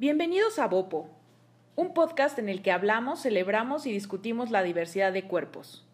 [0.00, 1.10] Bienvenidos a Bopo,
[1.76, 5.84] un podcast en el que hablamos, celebramos y discutimos la diversidad de cuerpos.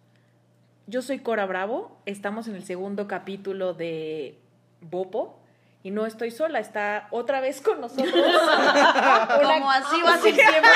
[0.87, 4.39] Yo soy Cora Bravo, estamos en el segundo capítulo de
[4.80, 5.41] Bopo
[5.82, 8.14] y no estoy sola, está otra vez con nosotros.
[9.43, 10.70] Como así va a ser siempre.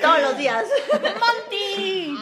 [0.00, 0.64] Todos los días.
[0.92, 2.16] ¡Monty!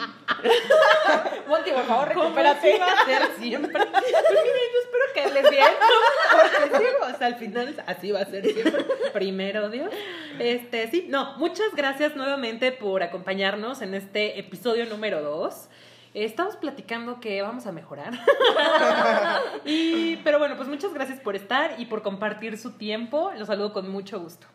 [1.47, 2.73] Monty, por favor, recupérate.
[2.73, 3.81] Así va a ser siempre.
[5.13, 5.67] Que les bien,
[6.31, 8.85] porque sí, o sea, al final así va a ser siempre.
[9.13, 9.91] Primero Dios.
[10.39, 15.69] Este, sí, no, muchas gracias nuevamente por acompañarnos en este episodio número 2.
[16.13, 18.13] Estamos platicando que vamos a mejorar.
[19.65, 23.31] y, pero bueno, pues muchas gracias por estar y por compartir su tiempo.
[23.37, 24.45] Los saludo con mucho gusto.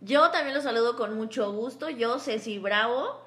[0.00, 1.88] Yo también los saludo con mucho gusto.
[1.90, 3.25] Yo, Ceci Bravo.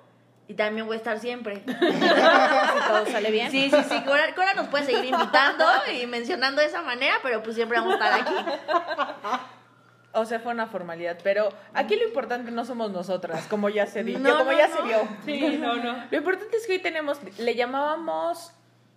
[0.49, 1.61] Y también voy a estar siempre.
[1.67, 3.51] Si todo sale bien.
[3.51, 4.01] Sí, sí, sí.
[4.01, 5.63] Cora, Cora nos puede seguir invitando
[5.93, 9.39] y mencionando de esa manera, pero pues siempre vamos a estar aquí.
[10.11, 14.03] O sea, fue una formalidad, pero aquí lo importante no somos nosotras, como ya se
[14.03, 14.75] dijo, No, como no, ya no.
[14.75, 15.07] se vio.
[15.23, 16.03] Sí, no, no.
[16.09, 18.51] Lo importante es que hoy tenemos, le llamábamos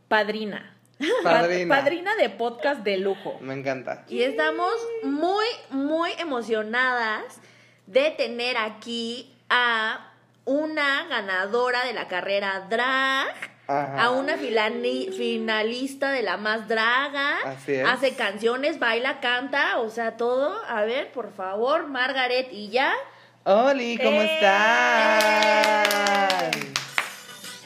[0.08, 0.74] padrina.
[1.22, 1.76] Padrina.
[1.76, 3.36] Padrina de podcast de lujo.
[3.42, 4.04] Me encanta.
[4.08, 4.72] Y estamos
[5.02, 7.40] muy, muy emocionadas
[7.86, 10.11] de tener aquí a
[10.44, 13.52] una ganadora de la carrera drag.
[13.68, 14.02] Ajá.
[14.02, 17.38] A una finalista de la más draga.
[17.46, 17.88] Así es.
[17.88, 20.60] Hace canciones, baila, canta, o sea, todo.
[20.68, 22.92] A ver, por favor, Margaret y ya.
[23.44, 24.34] Oli, ¿cómo ¡Eh!
[24.34, 25.92] están?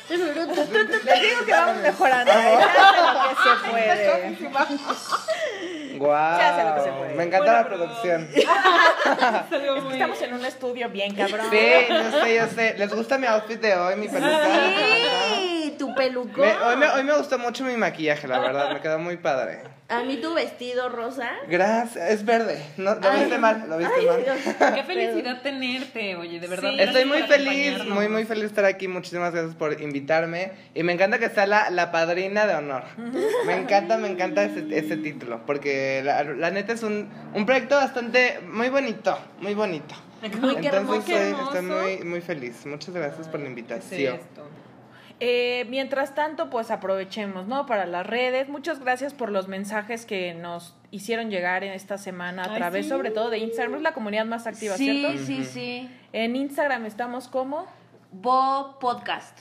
[0.09, 2.33] Les digo que vamos mejorando.
[2.33, 4.57] Se hace lo que se puede.
[5.99, 6.37] Guau.
[6.37, 7.15] Se hace lo que se puede.
[7.15, 8.29] Me encanta la producción.
[8.37, 11.47] Es que estamos en un estudio bien cabrón.
[11.51, 12.75] Sí, yo sé, yo sé.
[12.79, 14.41] ¿Les gusta mi outfit de hoy, mi peluca?
[15.35, 16.41] Sí, tu pelucón.
[16.47, 18.73] Me- hoy, me, hoy me gustó mucho mi maquillaje, la verdad.
[18.73, 19.63] Me quedó muy padre.
[19.89, 21.31] A mí tu vestido rosa.
[21.49, 22.11] Gracias.
[22.11, 22.61] Es verde.
[22.77, 23.21] No, lo Ay.
[23.21, 24.25] viste mal, lo viste Ay, mal.
[24.25, 24.39] Dios.
[24.75, 26.71] Qué felicidad tenerte, oye, de verdad.
[26.71, 26.81] Sí.
[26.81, 28.89] Estoy muy feliz, muy, muy feliz de estar aquí.
[28.89, 30.53] Muchísimas gracias por invitarme.
[30.75, 32.83] Y me encanta que sea la, la padrina de honor.
[33.47, 35.47] Me encanta, me encanta ese, ese título.
[35.47, 39.95] Porque la, la neta es un, un proyecto bastante, muy bonito, muy bonito.
[40.41, 40.57] Muy.
[40.57, 41.45] Entonces Qué estoy, hermoso.
[41.59, 42.67] estoy muy, muy feliz.
[42.67, 44.15] Muchas gracias por la ¿Qué es invitación.
[44.17, 44.49] esto?
[45.19, 47.65] Eh, mientras tanto, pues aprovechemos, ¿no?
[47.67, 48.49] Para las redes.
[48.49, 52.85] Muchas gracias por los mensajes que nos hicieron llegar en esta semana a Ay, través,
[52.85, 52.91] sí.
[52.91, 53.77] sobre todo de Instagram.
[53.77, 55.19] Es la comunidad más activa, Sí, ¿cierto?
[55.25, 55.91] sí, sí.
[56.13, 57.67] En Instagram estamos como.
[58.13, 59.39] Bo Podcast.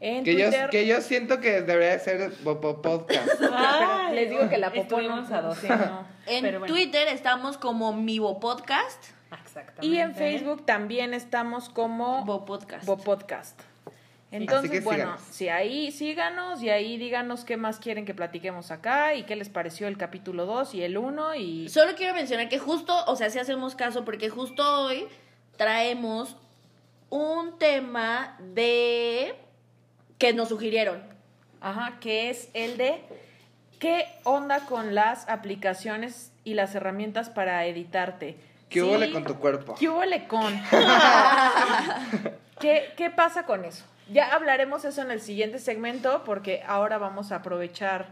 [0.00, 0.70] En Que yo, Twitter.
[0.70, 3.28] que yo siento que debería ser Bopo Podcast.
[3.54, 4.82] Ay, les digo que la popó no.
[4.82, 6.06] estuvimos a sí, no.
[6.26, 6.66] En bueno.
[6.66, 9.04] Twitter estamos como mi Bo Podcast.
[9.42, 9.86] Exactamente.
[9.86, 12.86] Y en Facebook también estamos como Bo Podcast.
[12.86, 13.60] Bo Podcast.
[14.32, 15.22] Entonces, que bueno, síganos.
[15.34, 19.48] si ahí síganos y ahí díganos qué más quieren que platiquemos acá y qué les
[19.48, 23.28] pareció el capítulo 2 y el 1 y Solo quiero mencionar que justo, o sea,
[23.30, 25.08] si hacemos caso, porque justo hoy
[25.56, 26.36] traemos
[27.08, 29.34] un tema de
[30.18, 31.02] que nos sugirieron.
[31.60, 33.02] Ajá, que es el de
[33.80, 38.38] qué onda con las aplicaciones y las herramientas para editarte.
[38.68, 39.74] ¿Qué Sí, hubo con tu cuerpo?
[39.74, 40.54] ¿Qué hubo con?
[42.60, 43.84] ¿Qué, ¿Qué pasa con eso?
[44.10, 48.08] Ya hablaremos eso en el siguiente segmento porque ahora vamos a aprovechar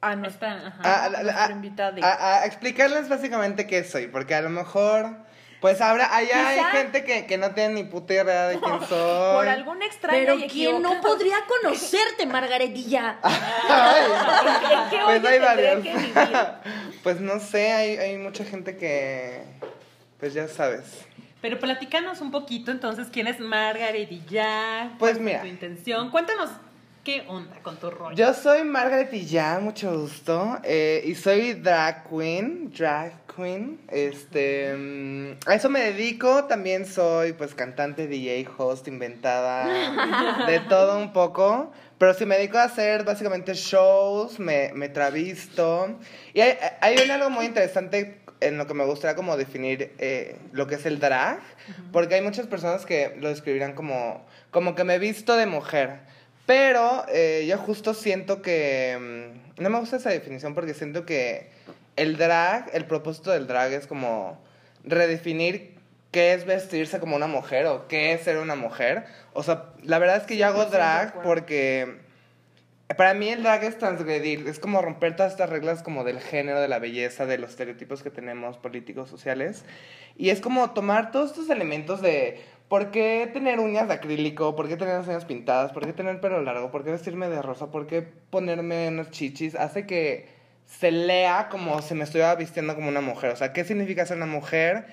[0.00, 0.80] a nuestra, ajá.
[0.84, 1.96] Ah, a nuestra invitada.
[2.02, 5.16] a, a explicarles básicamente qué soy, porque a lo mejor,
[5.60, 8.80] pues ahora allá Quizá- hay gente que, que no tiene ni puta idea de quién
[8.86, 9.36] soy.
[9.36, 13.18] Por alguna extraña Pero y ¿quién no podría conocerte, Margaretilla?
[13.22, 14.02] Ay,
[14.84, 15.82] ¿En qué pues hay varios.
[15.82, 16.14] que vivir?
[17.02, 19.42] pues no sé, hay, hay mucha gente que,
[20.20, 20.84] pues ya sabes.
[21.40, 24.94] Pero platícanos un poquito entonces quién es Margaret y ya.
[24.98, 25.40] Pues cuál es mira.
[25.42, 26.10] Tu intención.
[26.10, 26.50] Cuéntanos
[27.04, 28.14] qué onda con tu rollo.
[28.16, 30.58] Yo soy Margaret y ya, mucho gusto.
[30.64, 33.80] eh, y soy drag queen, drag queen.
[33.88, 36.44] Este, mm, a eso me dedico.
[36.44, 39.64] También soy, pues, cantante, DJ, host, inventada,
[40.46, 41.72] de todo un poco.
[41.98, 45.98] Pero sí me dedico a hacer básicamente shows, me, me travisto.
[46.32, 50.66] Y hay, hay algo muy interesante en lo que me gustaría como definir eh, lo
[50.66, 51.40] que es el drag.
[51.92, 56.00] Porque hay muchas personas que lo describirán como, como que me he visto de mujer.
[56.46, 58.96] Pero eh, yo justo siento que...
[59.58, 61.50] mm, no me gusta esa definición porque siento que
[61.96, 64.40] el drag, el propósito del drag es como
[64.84, 65.77] redefinir
[66.10, 69.04] qué es vestirse como una mujer o qué es ser una mujer.
[69.32, 71.98] O sea, la verdad es que yo hago 100% de drag porque
[72.96, 76.60] para mí el drag es transgredir, es como romper todas estas reglas como del género,
[76.60, 79.64] de la belleza, de los estereotipos que tenemos políticos, sociales.
[80.16, 84.68] Y es como tomar todos estos elementos de por qué tener uñas de acrílico, por
[84.68, 87.70] qué tener las uñas pintadas, por qué tener pelo largo, por qué vestirme de rosa,
[87.70, 90.28] por qué ponerme unos chichis, hace que
[90.66, 93.30] se lea como si me estuviera vistiendo como una mujer.
[93.30, 94.86] O sea, ¿qué significa ser una mujer?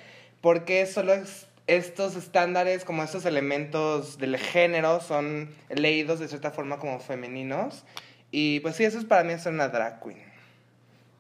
[0.46, 6.52] Por qué solo es- estos estándares, como estos elementos del género, son leídos de cierta
[6.52, 7.84] forma como femeninos.
[8.30, 10.22] Y pues sí, eso es para mí ser una drag queen.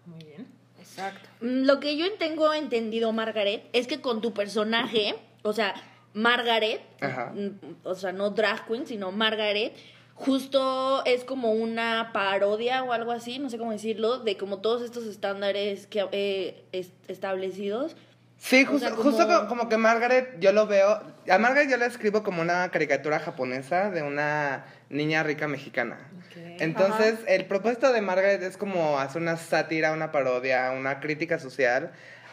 [0.06, 0.46] Muy bien.
[0.80, 1.28] Exacto.
[1.42, 5.74] Mm, Lo que yo tengo entendido, Margaret, es que con tu personaje, o sea,
[6.14, 7.34] Margaret, Ajá.
[7.34, 9.74] mm, o sea, no drag queen, sino Margaret,
[10.14, 14.84] justo es como una parodia o algo así, no sé cómo decirlo, de como todos
[14.84, 17.96] estos estándares que eh, es- establecidos.
[18.38, 19.70] Sí, O justo, sea, justo como- co- como...
[19.70, 21.02] que Margaret, yo lo veo.
[21.30, 25.98] A Margaret yo la escribo como una caricatura japonesa de una niña rica mexicana.
[26.28, 26.38] Ok.
[26.60, 31.92] Entonces, el propósito de Margaret es como hacer una sátira, una parodia, una crítica social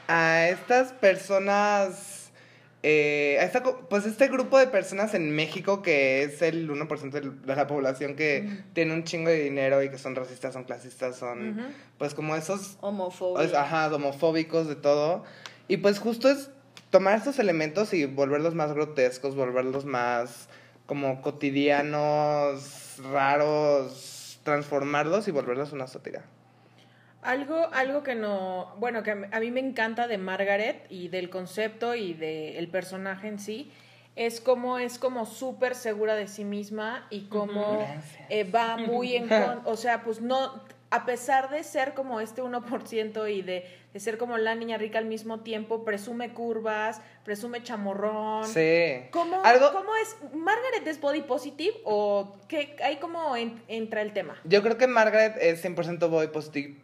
[0.09, 2.19] a estas personas.
[2.85, 7.41] eh, a esta, pues este grupo de personas en México que es el 1% del-
[7.41, 11.15] de la población que tiene un chingo de dinero y que son racistas, son clasistas,
[11.15, 13.45] son pues como esos Homofobia.
[13.47, 15.23] es- ajá, homofóbicos, de todo.
[15.73, 16.51] Y pues justo es
[16.91, 20.51] tomar estos elementos y volverlos más grotescos, volverlos más
[20.85, 26.25] como cotidianos, raros, transformarlos y volverlos una sátira.
[27.23, 31.95] Algo, algo que no, bueno, que a mí- me encanta de Margaret y del concepto
[31.95, 33.73] y del personaje en sí,
[34.15, 37.89] es como es como súper segura de sí misma y como
[38.29, 42.43] eh, va muy en con, o sea, pues no, a pesar de ser como este
[42.43, 47.63] 1% y de, de ser como la niña rica al mismo tiempo, presume curvas, presume
[47.63, 48.47] chamorrón.
[48.47, 49.07] Sí.
[49.11, 50.17] ¿Cómo, Algo, ¿Cómo es?
[50.35, 54.37] ¿Margaret es body positive o qué, ahí cómo en- entra el tema?
[54.45, 56.77] Yo creo que Margaret es 100% body positive,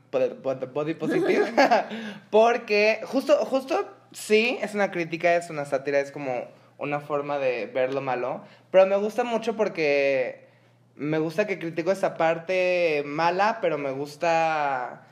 [0.72, 1.52] body positive
[2.30, 7.66] porque justo, justo sí, es una crítica, es una sátira, es como una forma de
[7.66, 8.40] ver lo malo,
[8.70, 10.47] pero me gusta mucho porque
[10.98, 15.07] me gusta que critico esa parte mala, pero me gusta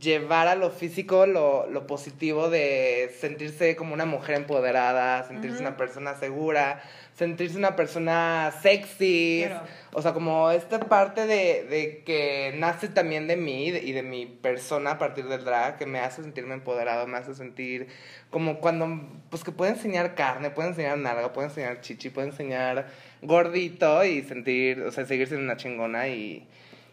[0.00, 5.76] llevar a lo físico lo, lo positivo de sentirse como una mujer empoderada, sentirse una
[5.76, 6.82] persona segura,
[7.14, 9.44] sentirse una persona sexy.
[9.46, 9.66] Claro.
[9.92, 14.26] O sea, como esta parte de, de que nace también de mí y de mi
[14.26, 17.88] persona a partir del drag, que me hace sentirme empoderado, me hace sentir
[18.30, 19.00] como cuando,
[19.30, 22.88] pues que puede enseñar carne, puede enseñar nalga, puede enseñar chichi, puede enseñar
[23.22, 26.46] gordito y sentir, o sea, seguir siendo una chingona y,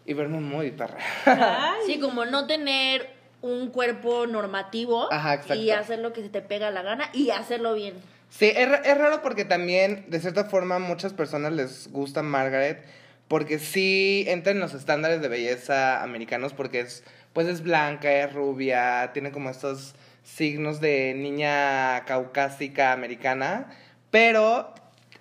[0.06, 0.98] y verme muy perra.
[1.26, 3.08] Ay, Sí, como no tener
[3.40, 5.54] un cuerpo normativo Ajá, exacto.
[5.54, 7.94] y hacer lo que se te pega la gana y hacerlo bien.
[8.30, 12.84] Sí, es, es raro porque también, de cierta forma, muchas personas les gusta Margaret
[13.28, 18.32] porque sí entra en los estándares de belleza americanos porque es, pues es blanca, es
[18.32, 23.70] rubia, tiene como estos signos de niña caucásica americana,
[24.10, 24.74] pero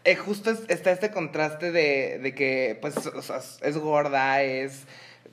[0.05, 4.85] eh, justo es- está este contraste de, de que, pues, o sea, es gorda, es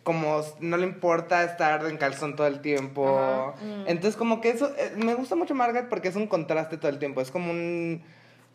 [0.03, 3.19] como no le importa estar en calzón todo el tiempo.
[3.19, 3.55] Ajá.
[3.87, 6.99] Entonces, como que eso, eh, me gusta mucho Margaret porque es un contraste todo el
[6.99, 7.21] tiempo.
[7.21, 8.03] Es como un,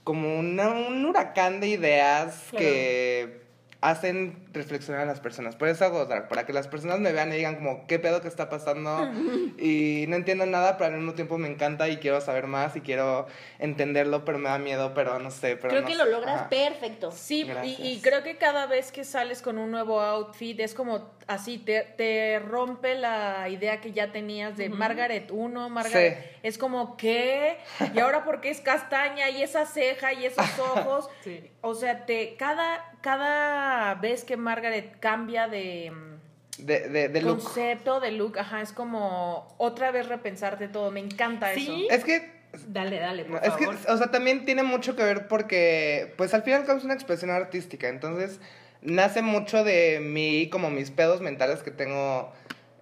[0.04, 2.66] como una- un huracán de ideas Claro.
[2.66, 3.42] que
[3.82, 5.56] hacen reflexionar a las personas.
[5.56, 8.22] Por eso hago drag, para que las personas me vean y digan como, ¿qué pedo
[8.22, 9.10] que está pasando?
[9.60, 12.82] y no entiendo nada, pero al mismo tiempo me encanta y quiero saber más y
[12.82, 13.28] quiero
[13.60, 15.56] entenderlo, pero me da miedo, pero no sé.
[15.58, 16.00] Pero Creo no que sé.
[16.00, 16.50] lo logras Ajá.
[16.50, 17.12] perfecto.
[17.12, 21.58] Sí, y, creo que cada vez que sales con un nuevo outfit es como así,
[21.58, 26.20] te, te rompe la idea que ya tenías de Margaret 1, Margaret.
[26.20, 26.38] Sí.
[26.44, 27.58] Es como, ¿qué?
[27.94, 31.10] ¿Y ahora porque es castaña y esa ceja y esos ojos?
[31.24, 31.52] sí.
[31.62, 37.42] O sea, te, cada, cada vez que Margaret cambia de, mm, De, de, de look.
[37.44, 40.90] concepto, de look, ajá, es como otra vez repensarte todo.
[40.92, 41.88] Me encanta Sí.
[41.90, 41.96] eso.
[41.98, 42.34] Es que
[42.70, 46.42] Dale, dale, por es que, o sea, también tiene mucho que ver porque, pues al
[46.44, 48.40] final es una expresión artística, entonces
[48.82, 52.32] nace mucho de mí, como mis pedos mentales que tengo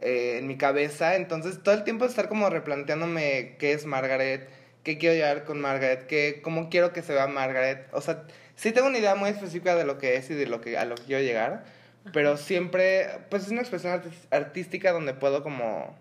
[0.01, 4.47] eh, en mi cabeza, entonces todo el tiempo estar como replanteándome qué es Margaret,
[4.83, 8.71] qué quiero llevar con Margaret, qué, cómo quiero que se vea Margaret, o sea, sí
[8.71, 10.95] tengo una idea muy específica de lo que es y de lo que, a lo
[10.95, 11.65] que quiero llegar,
[12.11, 15.95] pero siempre, pues es una expresión artística donde puedo como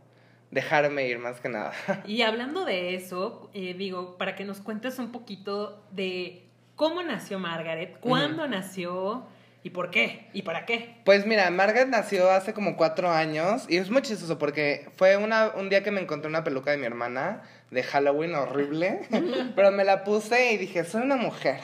[0.50, 1.72] dejarme ir más que nada.
[2.06, 6.44] Y hablando de eso, eh, digo, para que nos cuentes un poquito de
[6.76, 9.26] cómo nació Margaret, cuándo nació
[9.62, 10.96] y por qué y para qué.
[11.04, 15.52] Pues mira, Margaret nació hace como cuatro años y es muy chistoso porque fue una,
[15.54, 19.00] un día que me encontré una peluca de mi hermana de Halloween horrible,
[19.56, 21.58] pero me la puse y dije, soy una mujer,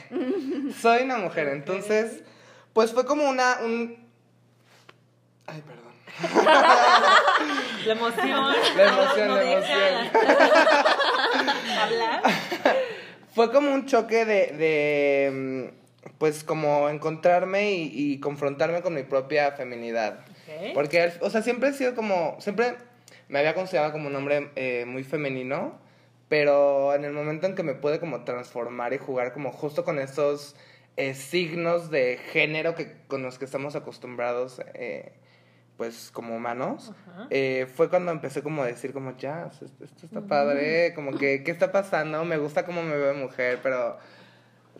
[0.80, 1.48] soy una mujer.
[1.48, 2.22] Entonces,
[2.72, 4.08] pues fue como una, un...
[5.46, 5.92] Ay, perdón.
[7.86, 8.52] La emoción.
[8.76, 10.10] La emoción, no la emoción.
[11.78, 12.22] hablar.
[13.34, 19.02] Fue como un choque de, de mm, pues como encontrarme y, y confrontarme con mi
[19.02, 20.20] propia feminidad.
[20.74, 22.76] Porque, o sea, siempre he sido como, siempre
[23.28, 25.78] me había considerado como un hombre eh, muy femenino,
[26.28, 29.98] pero en el momento en que me pude como transformar y jugar como justo con
[29.98, 30.56] esos
[30.96, 35.12] eh, signos de género que, con los que estamos acostumbrados, eh,
[35.78, 36.92] pues como humanos,
[37.30, 41.52] eh, fue cuando empecé como a decir como, ya, esto está padre, como que, ¿qué
[41.52, 42.24] está pasando?
[42.24, 43.96] Me gusta cómo me veo mujer, pero,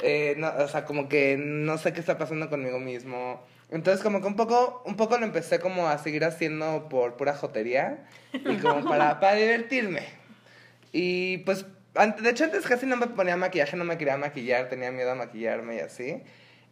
[0.01, 3.47] eh, no, o sea, como que no sé qué está pasando conmigo mismo.
[3.71, 7.35] Entonces como que un poco, un poco lo empecé como a seguir haciendo por pura
[7.35, 10.18] jotería y como para, para divertirme.
[10.93, 11.67] Y pues,
[12.23, 15.15] de hecho antes casi no me ponía maquillaje, no me quería maquillar, tenía miedo a
[15.15, 16.23] maquillarme y así.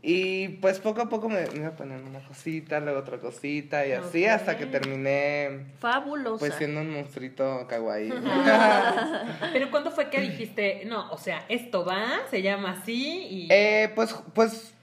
[0.02, 3.92] Y pues poco a poco me, me iba poniendo una cosita, luego otra cosita y
[3.92, 6.38] así hasta que terminé Fabulosa.
[6.38, 8.10] pues siendo un monstruito kawaii.
[9.52, 13.48] Pero ¿cuándo fue que dijiste, no, o sea, esto va, se llama así y...
[13.50, 14.74] Eh, pues, pues,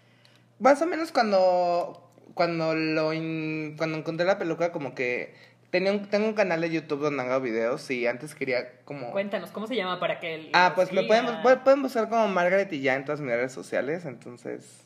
[0.59, 5.35] más o menos cuando, cuando lo, in- cuando encontré la peluca como que
[5.73, 9.09] tenía un, tengo un canal de YouTube donde hago videos y antes quería como...
[9.11, 10.49] Cuéntanos, ¿cómo se llama para que él...
[10.53, 11.25] Ah, pues me pueden,
[11.63, 14.81] pueden buscar como Margaret y ya en todas mis redes sociales, entonces...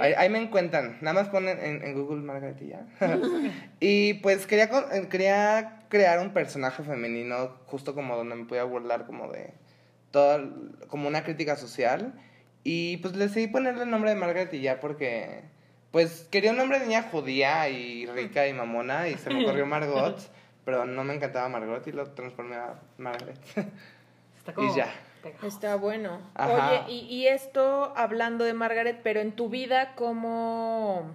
[0.00, 2.86] Ahí, ahí me encuentran, nada más ponen en, en Google Margaret y ya.
[3.80, 9.04] y pues quería, eh, quería crear un personaje femenino justo como donde me pudiera burlar
[9.04, 9.52] como de
[10.10, 12.14] todo, el- como una crítica social.
[12.62, 15.42] Y pues decidí ponerle el nombre de Margaret y ya porque
[15.94, 19.64] pues quería un nombre de niña judía y rica y mamona y se me ocurrió
[19.64, 20.18] Margot,
[20.64, 23.38] pero no me encantaba Margot y lo transformé a Margaret.
[24.36, 24.92] Está como y ya.
[25.44, 26.18] Está bueno.
[26.34, 26.82] Ajá.
[26.82, 31.14] Oye, y, y esto hablando de Margaret, pero en tu vida, ¿cómo,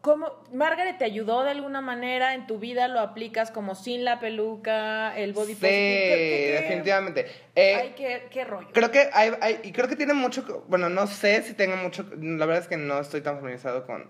[0.00, 2.88] ¿cómo Margaret te ayudó de alguna manera en tu vida?
[2.88, 5.70] ¿Lo aplicas como sin la peluca, el body Sí, positive?
[5.70, 7.26] ¿Qué- qué- qué- definitivamente.
[7.54, 8.68] Eh, Ay, qué, qué rollo.
[8.72, 12.04] Creo que hay, hay, y creo que tiene mucho, bueno, no sé si tenga mucho,
[12.18, 14.08] la verdad es que no estoy tan familiarizado con,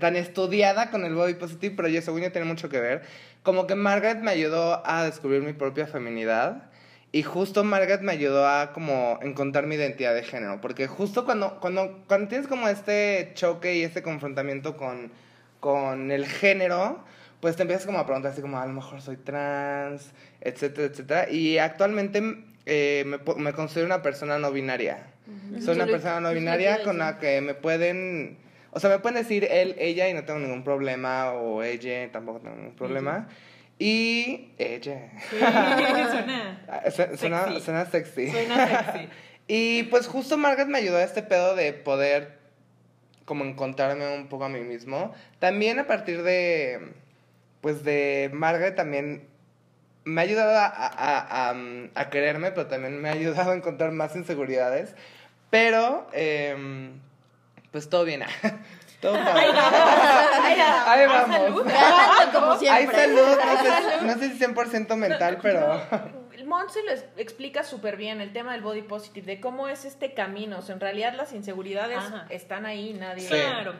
[0.00, 3.02] tan estudiada con el body positive, pero yo según yo tiene mucho que ver.
[3.42, 6.70] Como que Margaret me ayudó a descubrir mi propia feminidad
[7.12, 11.60] y justo Margaret me ayudó a como encontrar mi identidad de género, porque justo cuando,
[11.60, 15.12] cuando, cuando tienes como este choque y este confrontamiento con,
[15.60, 17.04] con el género,
[17.40, 21.30] pues te empiezas como a preguntar así como, a lo mejor soy trans, etcétera, etcétera.
[21.30, 22.22] Y actualmente
[22.66, 25.06] eh, me, po- me considero una persona no binaria.
[25.60, 28.38] Soy una persona no binaria con la que me pueden...
[28.74, 32.40] O sea, me pueden decir él, ella y no tengo ningún problema, o ella tampoco
[32.40, 33.28] tengo ningún problema.
[33.82, 35.10] Y ella.
[35.30, 36.58] Sí, suena...
[36.90, 38.30] Su- Suena, suena sexy.
[38.30, 39.08] Suena sexy.
[39.48, 42.38] Y pues justo Margaret me ayudó a este pedo de poder
[43.24, 45.12] como encontrarme un poco a mí mismo.
[45.40, 46.92] También a partir de,
[47.60, 49.26] pues de Margaret también
[50.04, 53.54] me ha ayudado a, a, a- a, mm, quererme, pero también me ha ayudado a
[53.56, 54.94] encontrar más inseguridades.
[55.50, 57.00] Pero, em,
[57.72, 58.22] pues todo bien.
[59.00, 59.40] todo padre.
[60.86, 61.64] Ahí vamos.
[61.64, 62.96] Ganando como Hay siempre.
[62.96, 65.82] salud, no sé, no sé si 100% mental, pero...
[66.46, 70.12] Monse lo es- explica súper bien el tema del body positive, de cómo es este
[70.12, 70.58] camino.
[70.58, 72.26] O sea, en realidad las inseguridades Ajá.
[72.30, 73.22] están ahí, nadie.
[73.22, 73.28] Sí.
[73.34, 73.74] Claro.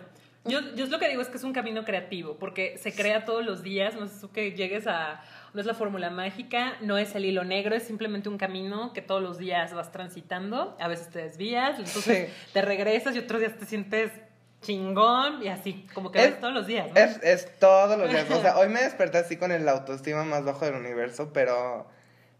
[0.44, 3.24] Yo, yo es lo que digo es que es un camino creativo, porque se crea
[3.24, 5.20] todos los días, no es eso que llegues a,
[5.54, 9.02] no es la fórmula mágica, no es el hilo negro, es simplemente un camino que
[9.02, 12.34] todos los días vas transitando, a veces te desvías, entonces Sí.
[12.52, 14.10] te regresas y otros días te sientes
[14.62, 16.96] chingón y así, como que Es- ves todos los días, ¿no?
[16.96, 18.30] Es, es todos los días.
[18.30, 21.86] O sea, hoy me desperté así con el autoestima más bajo del universo, pero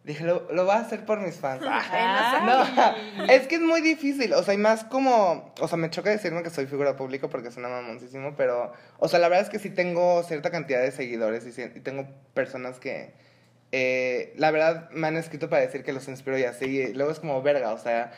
[0.05, 1.63] dije, lo, lo voy a hacer por mis fans.
[1.67, 4.33] Ah, no, es que es muy difícil.
[4.35, 5.53] O sea, y más como.
[5.61, 8.73] O sea, me choca decirme que soy figura pública porque suena mamoncísimo, pero.
[8.99, 12.79] O sea, la verdad es que sí tengo cierta cantidad de seguidores y, tengo personas
[12.79, 13.13] que.
[13.71, 16.65] eh, la verdad me han escrito para decir que los inspiro y así.
[16.65, 18.13] Y luego es como verga, o sea,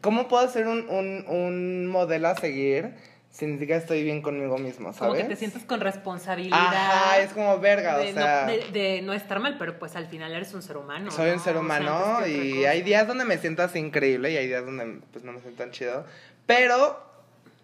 [0.00, 2.94] ¿cómo puedo ser un, un, un modelo a seguir
[3.32, 4.98] si ni siquiera estoy bien conmigo mismo, ¿sabes?
[4.98, 6.58] Como que te sientes con responsabilidad.
[6.58, 8.42] Ajá, es como verga, de, o sea.
[8.42, 11.10] no, de, de no estar mal, pero pues al final eres un ser humano.
[11.10, 14.36] soy un ser O sea, humano y hay días donde me siento así increíble y
[14.36, 16.04] hay días donde pues no me siento tan chido.
[16.44, 17.02] Pero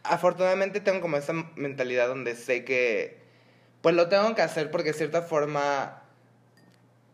[0.04, 3.18] afortunadamente tengo como esa mentalidad donde sé que
[3.82, 6.02] pues lo tengo que hacer porque de cierta forma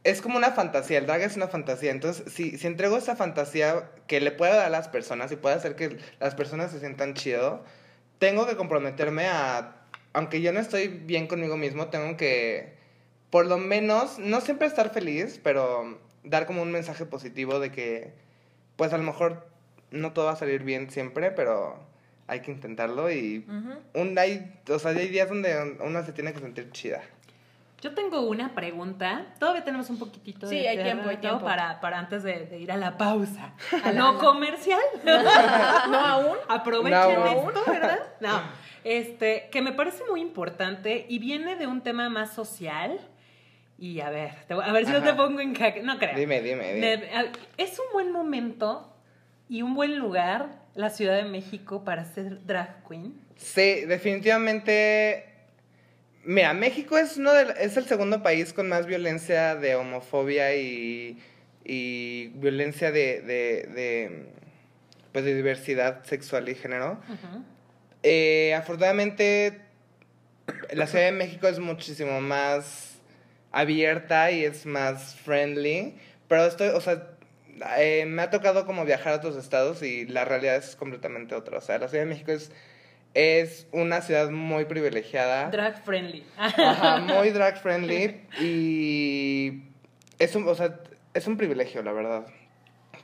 [0.04, 1.90] es como una fantasía, el drag es una fantasía.
[1.90, 5.56] Entonces, si, si entrego esa fantasía que le puedo dar a las personas y puede
[5.56, 7.64] hacer que las personas se sientan chido,
[8.18, 9.76] tengo que comprometerme a,
[10.12, 12.75] aunque yo no estoy bien conmigo mismo, tengo que,
[13.30, 18.12] por lo menos, no siempre estar feliz, pero dar como un mensaje positivo de que,
[18.76, 19.47] pues a lo mejor
[19.90, 21.78] no todo va a salir bien siempre, pero
[22.26, 23.44] hay que intentarlo y
[23.94, 27.02] un, hay, o sea, hay días donde uno se tiene que sentir chida.
[27.84, 29.26] Yo tengo una pregunta.
[29.38, 31.44] Todavía tenemos un poquitito Sí, de hay tiempo, hay tiempo.
[31.44, 33.52] Para, para antes de, de ir a la pausa.
[33.84, 34.80] ¿A no comercial?
[35.04, 36.36] No aún.
[36.48, 37.26] Aprovechen No.
[37.26, 37.98] esto, ¿verdad?
[38.20, 38.40] No.
[38.84, 42.98] Este, que me parece muy importante y viene de un tema más social.
[43.78, 45.16] Y a ver, te- a ver si no te Ajá.
[45.18, 45.82] pongo en jaque.
[45.82, 46.16] No creo.
[46.16, 47.10] Dime, dime, dime.
[47.58, 48.96] Es un buen momento
[49.46, 53.20] y un buen lugar la Ciudad de México para ser drag queen.
[53.36, 55.33] Sí, definitivamente.
[56.25, 61.19] Mira, México es uno de, es el segundo país con más violencia de homofobia y,
[61.64, 64.26] y violencia de, de, de,
[65.12, 66.99] pues de diversidad sexual y género.
[68.02, 69.61] Eh, afortunadamente,
[70.73, 72.99] la Ciudad de México es muchísimo más
[73.52, 75.95] abierta y es más friendly.
[76.28, 77.09] Pero estoy, o sea,
[77.78, 81.59] eh, me ha tocado como viajar a otros estados y la realidad es completamente otra.
[81.59, 82.50] O sea, la Ciudad de México es,
[83.14, 85.49] es una ciudad muy privilegiada.
[85.50, 86.25] Drag friendly.
[86.37, 89.62] Ajá, muy drag friendly y
[90.18, 90.80] es un, o sea,
[91.14, 92.26] es un privilegio, la verdad.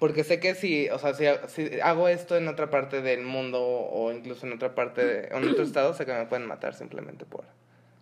[0.00, 3.61] Porque sé que si, o sea, si, si hago esto en otra parte del mundo
[3.62, 6.75] o incluso en otra parte, de, o en otro estado, sé que me pueden matar
[6.75, 7.45] simplemente por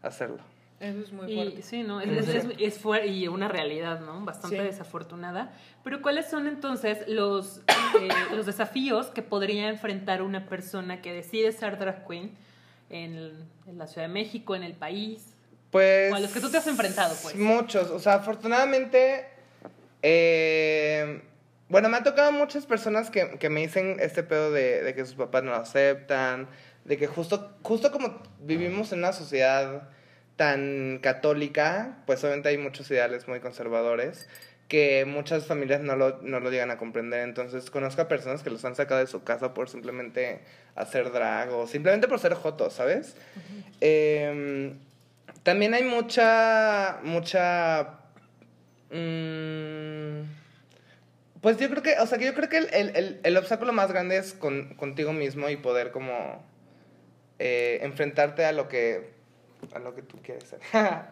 [0.02, 0.38] hacerlo.
[0.80, 1.62] Eso es muy Y fuerte.
[1.62, 2.00] sí, ¿no?
[2.00, 4.24] Es, es, es- es fuer- y una realidad, ¿no?
[4.24, 4.62] Bastante Sí.
[4.62, 5.50] desafortunada.
[5.82, 7.62] Pero ¿cuáles son entonces los,
[8.00, 12.30] eh, los desafíos que podría enfrentar una persona que decide ser drag queen
[12.90, 13.32] en,
[13.66, 15.34] en la Ciudad de México, en el país?
[15.72, 16.12] Pues...
[16.12, 17.34] O a los que tú te has enfrentado, pues.
[17.34, 19.26] Muchos, o sea, afortunadamente,
[20.02, 21.22] eh,
[21.68, 25.04] bueno, me ha tocado muchas personas que, que me dicen este pedo de, de que
[25.04, 26.48] sus papás no lo aceptan,
[26.84, 29.88] de que justo, justo como vivimos en una sociedad
[30.38, 34.26] tan católica, pues obviamente hay muchos ideales muy conservadores
[34.68, 37.20] que muchas familias no lo, no lo llegan a comprender.
[37.20, 40.40] Entonces, conozco a personas que los han sacado de su casa por simplemente
[40.74, 43.16] hacer drag o simplemente por ser jotos, ¿sabes?
[43.80, 44.74] Eh,
[45.42, 47.98] también hay mucha, mucha...
[48.90, 50.20] mm,
[51.40, 53.72] pues yo creo que, o sea, que yo creo que el, el- el- el obstáculo
[53.72, 56.44] más grande es con, contigo mismo y poder como
[57.38, 59.12] eh, enfrentarte a lo que,
[59.74, 60.60] a lo que tú quieres ser.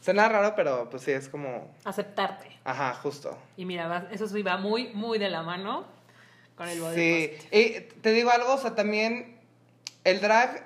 [0.00, 2.46] Suena raro, pero pues sí, es como, Aceptarte.
[2.64, 3.36] ajá, justo.
[3.56, 5.84] Y mira, eso sí va muy, muy de la mano
[6.56, 7.58] con el body Sí, positive.
[7.96, 9.36] y te digo algo, o sea, también
[10.04, 10.64] el drag,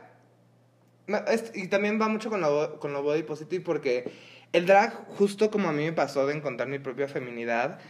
[1.28, 4.12] es- y también va mucho con lo, con lo body positive porque
[4.52, 7.80] el drag, justo como a mí me pasó de encontrar mi propia feminidad,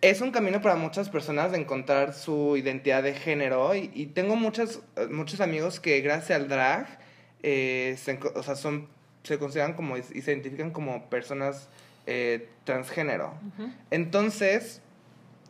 [0.00, 4.36] es un camino para muchas personas de encontrar su identidad de género y, y tengo
[4.36, 4.80] muchos,
[5.10, 6.98] muchos amigos que gracias al drag
[7.46, 8.88] eh, se, o sea, son,
[9.22, 11.68] se consideran como y se identifican como personas
[12.06, 13.34] eh, transgénero.
[13.90, 14.80] Entonces,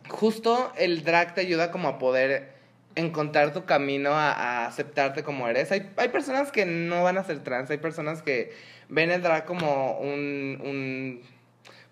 [0.09, 2.53] justo el drag te ayuda como a poder
[2.95, 5.71] encontrar tu camino a, a aceptarte como eres.
[5.71, 8.53] Hay, hay personas que no van a ser trans, hay personas que
[8.89, 11.21] ven el drag como un, un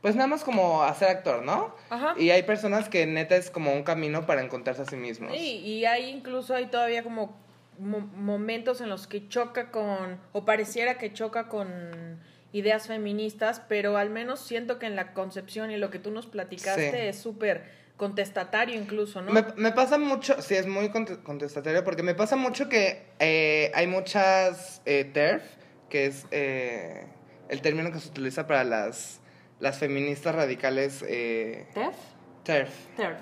[0.01, 1.73] pues nada más como hacer actor, ¿no?
[1.89, 2.13] Ajá.
[2.17, 5.31] Y hay personas que neta es como un camino para encontrarse a sí mismos.
[5.31, 7.41] Sí, y hay incluso hay todavía como
[7.79, 12.19] mo- momentos en los que choca con, o pareciera que choca con
[12.51, 16.27] ideas feministas, pero al menos siento que en la concepción y lo que tú nos
[16.27, 16.97] platicaste Sí.
[16.97, 17.63] es súper
[17.97, 19.31] contestatario incluso, ¿no?
[19.31, 23.71] Me, me pasa mucho, sí, es muy cont- contestatario, porque me pasa mucho que eh,
[23.73, 25.43] hay muchas eh, TERF,
[25.89, 27.07] que es eh,
[27.49, 29.19] el término que se utiliza para las,
[29.59, 31.03] las feministas radicales.
[31.07, 31.95] Eh, ¿Tef?
[32.43, 32.73] TERF.
[32.97, 33.19] Terf.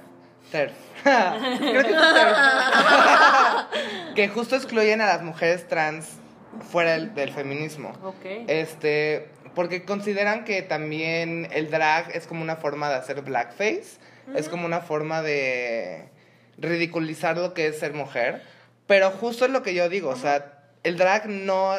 [0.51, 0.73] TERF.
[1.03, 2.37] Creo que es TERF.
[4.15, 6.07] que justo excluyen a las mujeres trans
[6.69, 7.93] fuera del, del feminismo.
[8.47, 13.99] Este, porque consideran que también el drag es como una forma de hacer blackface,
[14.35, 16.09] es como una forma de
[16.57, 18.41] ridiculizar lo que es ser mujer,
[18.87, 21.75] pero justo es lo que yo digo, o sea, el drag no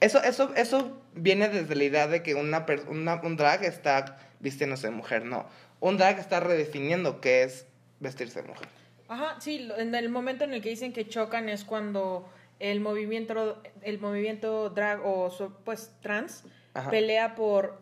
[0.00, 4.88] eso eso eso viene desde la idea de que una, una un drag está vistiéndose
[4.88, 5.46] de mujer, no.
[5.80, 7.66] Un drag está redefiniendo qué es
[8.00, 8.68] vestirse de mujer.
[9.08, 12.28] Ajá, sí, en el momento en el que dicen que chocan es cuando
[12.58, 15.30] el movimiento el movimiento drag o
[15.64, 16.42] pues trans
[16.74, 16.90] Ajá.
[16.90, 17.78] pelea por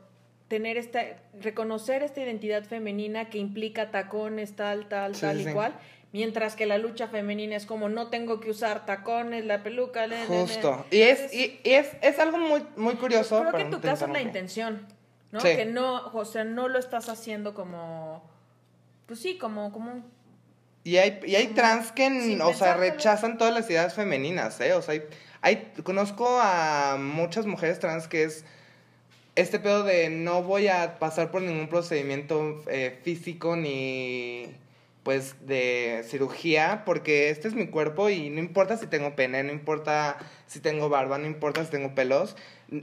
[0.49, 1.01] tener esta
[1.41, 5.73] reconocer esta identidad femenina que implica tacones tal tal Sí, tal sí, y cual,
[6.13, 10.25] mientras que la lucha femenina es como no tengo que usar tacones, la peluca, le-
[10.25, 10.41] le- le.
[10.43, 10.85] Justo.
[10.91, 13.41] Y es y, y es, es algo muy muy curioso.
[13.41, 14.87] Creo que en tu caso es la intención,
[15.33, 15.41] ¿no?
[15.41, 15.49] Sí.
[15.57, 18.23] Que no, o sea, no lo estás haciendo como
[19.07, 20.03] pues sí, como como
[20.85, 22.07] Y hay, y hay trans que,
[22.43, 24.73] o sea, rechazan todas las ideas femeninas, ¿eh?
[24.75, 25.03] O sea, hay,
[25.41, 28.45] hay- conozco a muchas mujeres trans que es
[29.35, 34.47] este pedo de no voy a pasar por ningún procedimiento eh, físico ni,
[35.03, 39.53] pues, de cirugía, porque este es mi cuerpo y no importa si tengo pene, no
[39.53, 42.37] importa si tengo barba, no importa si tengo pelos,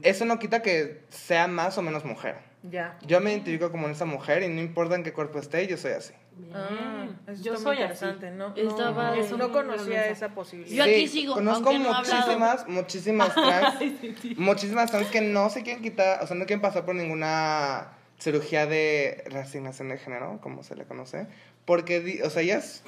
[0.04, 2.36] eso no quita que sea más o menos mujer.
[2.64, 2.98] Ya.
[3.06, 5.92] Yo me identifico como esa mujer y no importa en qué cuerpo esté, yo soy
[5.94, 6.14] así.
[6.54, 7.08] Ah,
[7.42, 8.06] Yo soy muy así.
[8.06, 8.54] interesante, ¿no?
[8.56, 8.92] Está
[9.38, 10.86] no, conocía esa posibilidad.
[10.86, 13.76] Yo aquí sigo, Conozco no muchísimas, muchísimas trans,
[14.38, 18.66] muchísimas trans que no se quieren quitar, o sea, no quieren pasar por ninguna cirugía
[18.66, 21.28] de reasignación de género, como se le conoce,
[21.66, 22.84] porque, o sea, ellas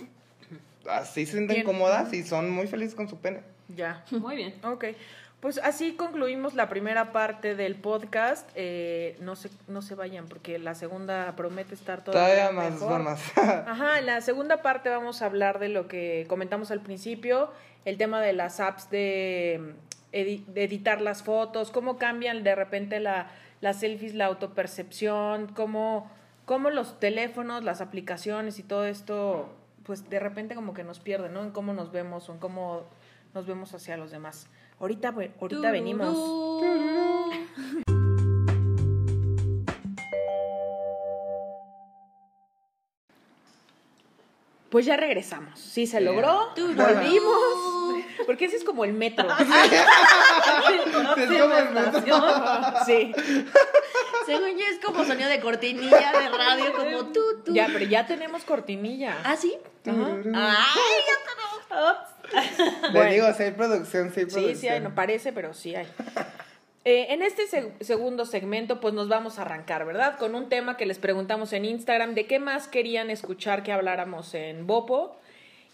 [0.89, 1.65] así se sienten Bien.
[1.65, 3.41] cómodas y son muy felices con su pene.
[3.75, 4.03] Ya.
[4.11, 4.53] Muy bien.
[4.63, 4.85] Ok.
[5.43, 8.49] Pues así concluimos la primera parte del podcast.
[8.55, 13.03] Eh, no, se, no se vayan porque la segunda promete estar todavía, Todavía más, mejor.
[13.03, 13.37] más.
[13.37, 17.51] Ajá, en la segunda parte vamos a hablar de lo que comentamos al principio,
[17.83, 19.73] el tema de las apps de,
[20.13, 23.27] edi- de editar las fotos, cómo cambian de repente la,
[23.59, 26.09] las selfies, la autopercepción, cómo,
[26.45, 29.53] cómo los teléfonos, las aplicaciones y todo esto,
[29.83, 31.41] pues de repente como que nos pierden, ¿no?
[31.43, 32.83] En cómo nos vemos o en cómo
[33.33, 34.47] nos vemos hacia los demás.
[34.83, 36.13] Ahorita, ve- ahorita venimos.
[44.69, 45.59] Pues ya regresamos.
[45.59, 46.49] Sí, se logró.
[46.55, 48.03] Volvimos.
[48.25, 49.27] Porque ese es como el metro.
[51.17, 52.15] Es como el metro.
[52.85, 53.11] Sí.
[54.25, 57.53] Según yo es como sonido de cortinilla de radio, como tú, tú.
[57.53, 59.17] Ya, pero ya tenemos cortinilla.
[59.23, 59.55] ¿Ah, sí?
[59.85, 60.07] Ajá.
[60.33, 61.15] Ay, ya
[61.69, 61.97] tenemos.
[62.93, 64.57] Le digo, si hay producción, si hay Sí, producción.
[64.57, 65.87] sí hay, no parece, pero sí hay.
[66.85, 70.17] Eh, en este seg- segundo segmento, pues nos vamos a arrancar, ¿verdad?
[70.19, 74.33] Con un tema que les preguntamos en Instagram de qué más querían escuchar que habláramos
[74.33, 75.15] en Bopo.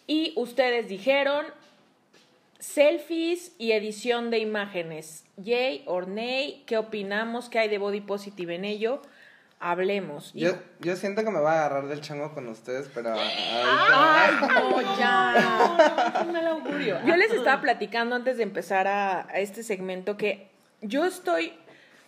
[0.06, 1.48] Y ustedes dijeron
[2.60, 5.26] selfies y edición de imágenes.
[5.38, 7.50] Yay or nay, ¿qué opinamos?
[7.50, 9.02] ¿Qué hay de body positive en ello?
[9.62, 10.32] Hablemos.
[10.34, 13.14] Yo, yo siento que me va a agarrar del chango con ustedes, pero.
[13.14, 16.14] ¡Ay, no, ya!
[16.16, 17.00] Es un mal augurio.
[17.06, 20.48] Yo les estaba platicando antes de empezar a, a este segmento que
[20.82, 21.52] yo estoy,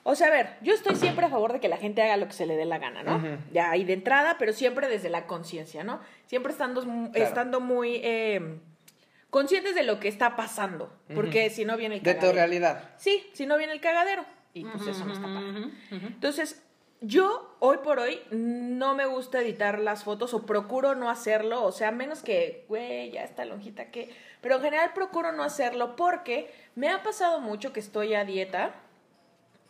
[0.04, 2.28] o sea, a ver, yo estoy siempre a favor de que la gente haga lo
[2.28, 3.18] que se le dé la gana, ¿no?
[3.18, 3.38] Ujú.
[3.52, 6.00] Ya ahí de entrada, pero siempre desde la conciencia, ¿no?
[6.28, 7.12] Siempre estando, Claro.
[7.14, 8.60] estando muy eh,
[9.30, 12.38] conscientes de lo que está pasando, porque si no viene el De tu cagadero.
[12.38, 12.90] realidad.
[12.98, 14.24] Sí, si no viene el cagadero.
[14.54, 15.70] Y pues eso no está padre.
[15.92, 16.62] Entonces,
[17.02, 21.72] yo hoy por hoy no me gusta editar las fotos o procuro no hacerlo, o
[21.72, 24.16] sea, menos que, güey, ya está lonjita que...
[24.40, 28.76] Pero en general procuro no hacerlo porque me ha pasado mucho que estoy a dieta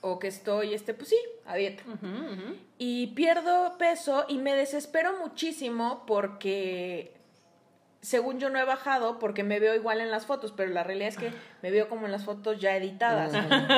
[0.02, 1.84] o que estoy, este, pues sí, a dieta.
[2.78, 7.14] Y pierdo peso y me desespero muchísimo porque,
[8.02, 11.10] según yo no he bajado, porque me veo igual en las fotos, pero la realidad
[11.10, 13.34] es que me veo como en las fotos ya editadas.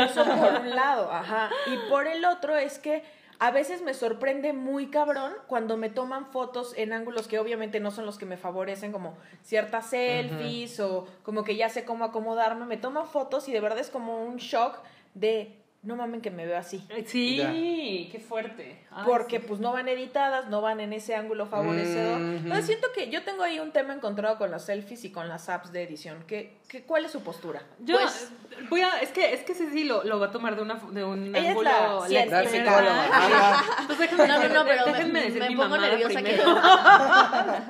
[0.09, 1.49] Eso por un lado, ajá.
[1.67, 3.03] Y por el otro es que
[3.39, 7.91] a veces me sorprende muy cabrón cuando me toman fotos en ángulos que obviamente no
[7.91, 12.65] son los que me favorecen, como ciertas selfies o como que ya sé cómo acomodarme.
[12.65, 14.79] Me toman fotos y de verdad es como un shock
[15.13, 16.81] de, no mamen que me veo así.
[17.05, 17.51] Sí, Ya.
[17.51, 18.79] qué fuerte.
[18.89, 19.45] Ay, Porque sí.
[19.47, 22.21] pues no van editadas, no van en ese ángulo favorecedor.
[22.21, 25.49] Entonces siento que yo tengo ahí un tema encontrado con las selfies y con las
[25.49, 26.23] apps de edición.
[26.25, 27.61] ¿Qué, qué, ¿Cuál es su postura?
[27.79, 28.31] Yo Pues-
[28.69, 31.03] voy a, es que, es que Ceci lo, lo va a tomar de, una, de
[31.03, 31.69] un Ella es ángulo.
[31.69, 32.43] la científica.
[32.43, 33.05] La psicóloga.
[33.05, 33.63] Ajá.
[33.81, 36.43] Entonces déjenme, No, no, no, pero me, déjenme decir me mi pongo nerviosa primero.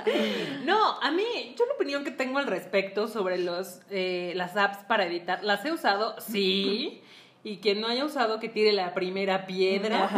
[0.05, 4.55] que No, a mí, yo la opinión que tengo al respecto sobre los, eh, las
[4.55, 7.01] apps para editar, las he usado, sí,
[7.43, 10.09] y quien no haya usado que tire la primera piedra,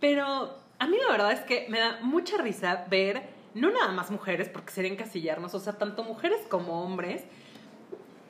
[0.00, 3.22] pero a mí la verdad es que me da mucha risa ver,
[3.54, 7.22] no nada más mujeres, porque sería encasillarnos, o sea, tanto mujeres como hombres,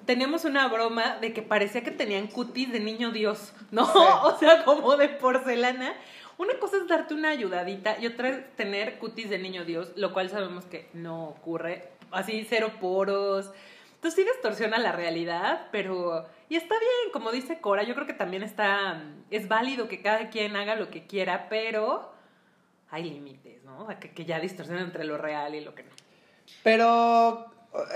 [0.07, 3.87] teníamos una broma de que parecía que tenían cutis de niño Dios, ¿no?
[3.87, 3.99] Sí.
[4.23, 5.95] O sea, como de porcelana.
[6.39, 10.13] Una cosa es darte una ayudadita y otra es tener cutis de niño Dios, lo
[10.13, 11.89] cual sabemos que no ocurre.
[12.11, 13.51] Así, cero poros.
[13.95, 16.27] Entonces sí distorsiona la realidad, pero...
[16.53, 19.03] Y está bien, como dice Cora, yo creo que también está...
[19.31, 22.13] Es válido que cada quien haga lo que quiera, pero
[22.91, 23.85] hay límites, ¿no?
[23.85, 25.89] O sea, que, que ya distorsionan entre lo real y lo que no.
[26.63, 27.47] Pero,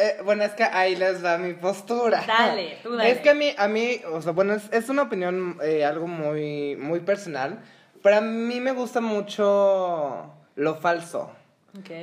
[0.01, 2.25] eh, bueno, es que ahí les da mi postura.
[2.27, 3.11] Dale, tú dale.
[3.11, 6.07] Es que a mí, a mí, o sea, bueno, es, es una opinión, eh, algo
[6.07, 7.63] muy, muy personal,
[8.03, 11.31] pero a mí me gusta mucho lo falso.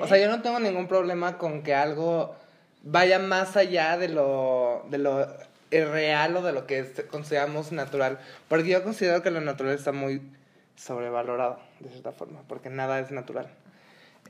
[0.02, 2.36] O sea, yo no tengo ningún problema con que algo
[2.84, 5.28] vaya más allá de lo, de lo
[5.81, 8.19] real o de lo que consideramos natural.
[8.47, 10.21] Porque yo considero que lo natural está muy
[10.75, 13.47] sobrevalorado, de cierta forma, porque nada es natural.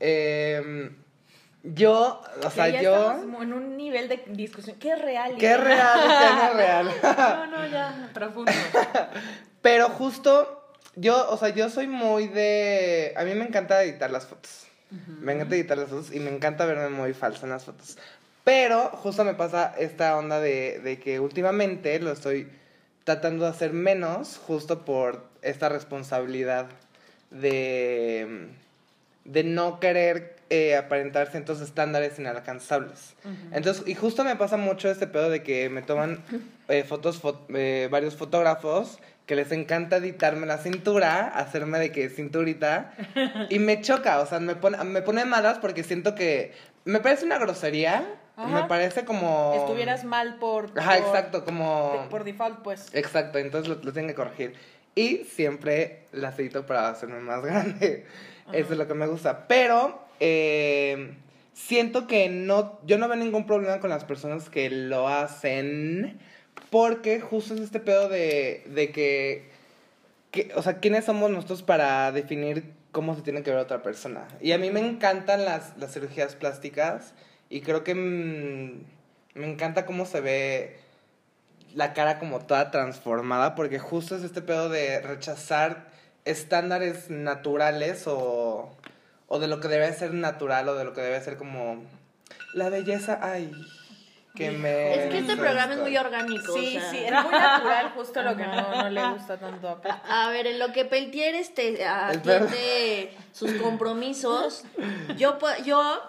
[0.00, 0.90] Eh,
[1.62, 3.12] yo, o sea, Ya yo...
[3.40, 4.76] en un nivel de discusión.
[4.78, 5.34] ¿Qué es real?
[5.38, 6.90] ¿Qué es real qué no es real?
[7.02, 8.52] No, no, ya, profundo.
[9.62, 10.62] Pero justo,
[10.94, 13.14] yo, o sea, yo soy muy de...
[13.16, 14.66] A mí me encanta editar las fotos.
[14.90, 17.96] Me encanta editar las fotos y me encanta verme muy falsa en las fotos.
[18.44, 22.48] Pero justo me pasa esta onda de, de que últimamente lo estoy
[23.04, 26.66] tratando de hacer menos justo por esta responsabilidad
[27.30, 28.48] de,
[29.24, 33.14] de no querer eh, aparentar ciertos estándares inalcanzables.
[33.52, 36.22] Entonces, y justo me pasa mucho este pedo de que me toman
[36.68, 42.10] eh, fotos, fo- eh, varios fotógrafos que les encanta editarme la cintura, hacerme de que
[42.10, 42.92] cinturita,
[43.48, 46.52] y me choca, o sea, me pone, me pone malas porque siento que
[46.84, 48.04] me parece una grosería,
[48.36, 48.62] Ajá.
[48.62, 49.54] me parece como...
[49.56, 50.70] Estuvieras mal por...
[50.78, 52.06] Ajá, por- exacto, como...
[52.10, 52.88] Por default, pues.
[52.94, 54.54] Exacto, entonces lo, lo tengo que corregir.
[54.94, 58.06] Y siempre las edito para hacerme más grande.
[58.52, 59.46] Eso es lo que me gusta.
[59.48, 61.14] Pero eh,
[61.52, 66.18] siento que no, yo no veo ningún problema con las personas que lo hacen.
[66.70, 69.48] Porque justo es este pedo de, de que,
[70.30, 74.26] que, o sea, ¿quiénes somos nosotros para definir cómo se tiene que ver otra persona?
[74.40, 77.14] Y a mí me encantan las, las cirugías plásticas
[77.54, 78.84] y creo que mm,
[79.34, 80.76] me encanta cómo se ve
[81.74, 85.86] la cara como toda transformada, porque justo es este pedo de rechazar
[86.24, 88.76] estándares naturales o,
[89.28, 91.82] o de lo que debe ser natural o de lo que debe ser como
[92.54, 93.52] la belleza, ay,
[94.36, 94.94] que me...
[94.94, 96.54] Es que este programa es muy orgánico.
[96.54, 96.90] Sí, o sea.
[96.90, 99.92] sí, es muy natural, justo lo que no, no le gusta tanto a Pep.
[100.08, 104.64] A ver, en lo que Peltier este, atiende sus compromisos,
[105.16, 106.00] yo, pu- yo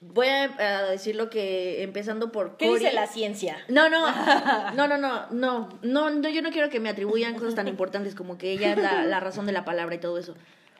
[0.00, 2.80] voy a, a decir lo que, empezando por ¿Qué Cori.
[2.80, 3.58] dice la ciencia?
[3.68, 4.06] No, no,
[4.74, 8.14] no, no, no, no, no, no, yo no quiero que me atribuyan cosas tan importantes
[8.14, 10.34] como que ella es la, la razón de la palabra y todo eso.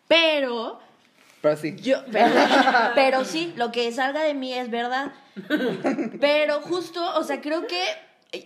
[0.08, 0.80] Pero,
[1.40, 1.76] Pero sí.
[1.76, 2.34] yo, pero,
[2.94, 5.12] pero sí, lo que salga de mí es verdad.
[6.20, 7.82] Pero justo, o sea, creo que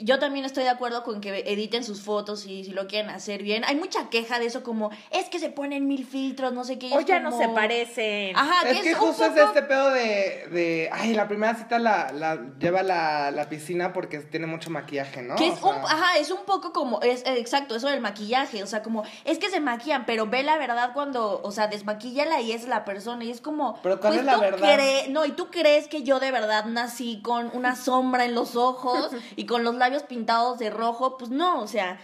[0.00, 3.42] yo también estoy de acuerdo con que editen sus fotos y si lo quieren hacer
[3.42, 3.64] bien.
[3.66, 6.90] Hay mucha queja de eso como, es que se ponen mil filtros, no sé qué.
[6.96, 8.36] O ya no se parecen.
[8.36, 12.10] Ajá, es que es justo es este pedo de, de, ay, la primera cita la,
[12.12, 15.36] la lleva a la, la piscina porque tiene mucho maquillaje, ¿no?
[15.36, 18.00] Que es O un, sea, ajá, es un poco como, es eh, exacto, eso del
[18.00, 21.66] maquillaje, o sea, como, es que se maquillan, pero ve la verdad cuando, o sea,
[21.66, 24.74] desmaquíllala y es la persona, y es como, Pero ¿cuál pues es la tú verdad?
[24.76, 28.56] cree- no, y tú crees que yo de verdad nací con una sombra en los
[28.56, 31.98] ojos y con los labios pintados de rojo, pues no, o sea,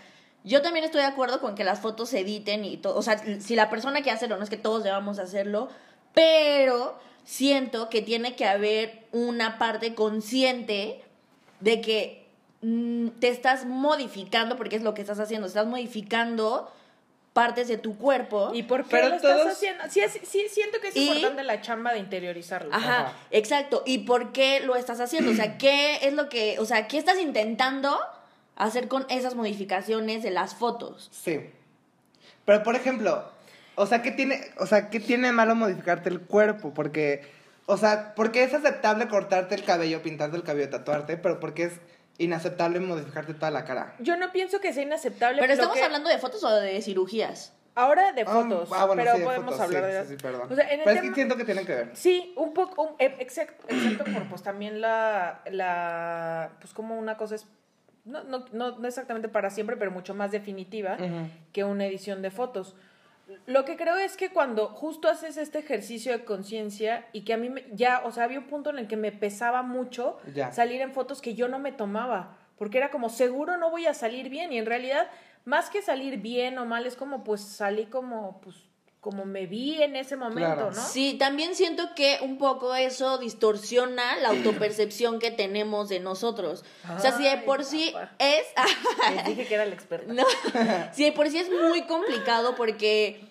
[0.44, 3.18] yo también estoy de acuerdo con que las fotos se editen y todo, o sea,
[3.40, 5.68] si la persona quiere hacerlo, no es que todos debamos hacerlo,
[6.14, 11.02] pero siento que tiene que haber una parte consciente
[11.61, 12.26] de que
[12.62, 16.72] mm, te estás modificando, porque es lo que estás haciendo, estás modificando
[17.33, 18.51] partes de tu cuerpo.
[18.53, 19.85] ¿Y por qué Pero lo estás todos- haciendo?
[19.88, 22.75] Sí, sí, siento que es Y- importante la chamba de interiorizarlo.
[22.75, 23.12] Ajá, Ajá.
[23.31, 23.83] exacto.
[23.87, 25.31] ¿Y por qué lo estás haciendo?
[25.31, 27.99] O sea, ¿qué es lo que, o sea, qué estás intentando
[28.57, 31.09] hacer con esas modificaciones de las fotos?
[31.12, 31.40] Sí.
[32.45, 33.25] Pero por ejemplo,
[33.77, 36.75] o sea, ¿qué tiene, o sea, ¿qué tiene de malo modificarte el cuerpo?
[36.75, 37.23] Porque,
[37.66, 41.73] o sea, porque es aceptable cortarte el cabello, pintarte el cabello, tatuarte, pero porque es
[42.24, 43.94] inaceptable modificarte toda la cara.
[43.98, 45.40] Yo no pienso que sea inaceptable.
[45.40, 47.52] Pero estamos que- hablando de fotos o de cirugías.
[47.74, 49.98] Ahora de Ah, fotos, ah, bueno, pero sí, de podemos fotos, hablar sí, de sí,
[49.98, 50.09] las...
[50.09, 50.52] sí, perdón.
[50.52, 51.90] O sea, en el pero es tema- que siento que tienen que ver.
[51.94, 57.16] Sí, un poco, un- eh, exacto, exacto, por pues también la, la, pues como una
[57.16, 57.46] cosa es,
[58.04, 60.96] no, no, no, no exactamente para siempre, pero mucho más definitiva
[61.52, 62.74] que una edición de fotos.
[63.47, 67.37] Lo que creo es que cuando justo haces este ejercicio de conciencia y que a
[67.37, 70.53] mí me- ya, o sea, había un punto en el que me pesaba mucho Ya.
[70.53, 73.95] salir en fotos que yo no me tomaba, porque era como seguro no voy a
[73.95, 75.09] salir bien y en realidad
[75.45, 78.57] más que salir bien o mal es como pues salí como pues
[79.01, 80.71] como me vi en ese momento, Claro.
[80.73, 80.87] ¿no?
[80.87, 86.65] Sí, también siento que un poco eso distorsiona la autopercepción que tenemos de nosotros.
[86.95, 88.13] o sea, si de por sí papá.
[88.19, 88.43] es...
[89.15, 90.13] Les dije que era la experta.
[90.13, 90.25] No,
[90.93, 93.23] sí, de por sí es muy complicado porque,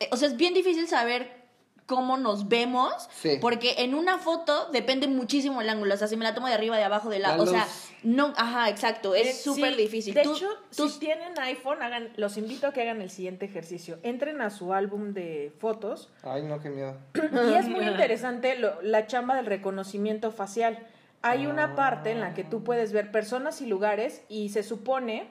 [0.00, 1.37] eh, o sea, es bien difícil saber
[1.88, 3.38] cómo nos vemos, Sí.
[3.40, 6.52] porque en una foto depende muchísimo el ángulo, o sea, si me la tomo de
[6.52, 7.66] arriba, de abajo, de lado, La o sea,
[8.02, 10.12] no, ajá, exacto, es súper sí, difícil.
[10.14, 13.46] De Tú- hecho, tú- si tienen iPhone, hagan, los invito a que hagan el siguiente
[13.46, 13.98] ejercicio.
[14.02, 16.94] Entren a su álbum de fotos Ay, no, qué miedo.
[17.14, 20.86] y es muy interesante lo- la chamba del reconocimiento facial.
[21.22, 25.26] Hay una parte en la que tú puedes ver personas y lugares y se supone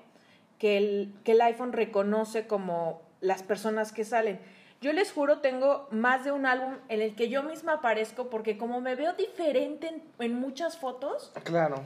[0.57, 4.39] que el, que el iPhone reconoce como las personas que salen.
[4.79, 8.57] Yo les juro, tengo más de un álbum en el que yo misma aparezco porque
[8.57, 11.81] como me veo diferente en, en muchas fotos, Claro.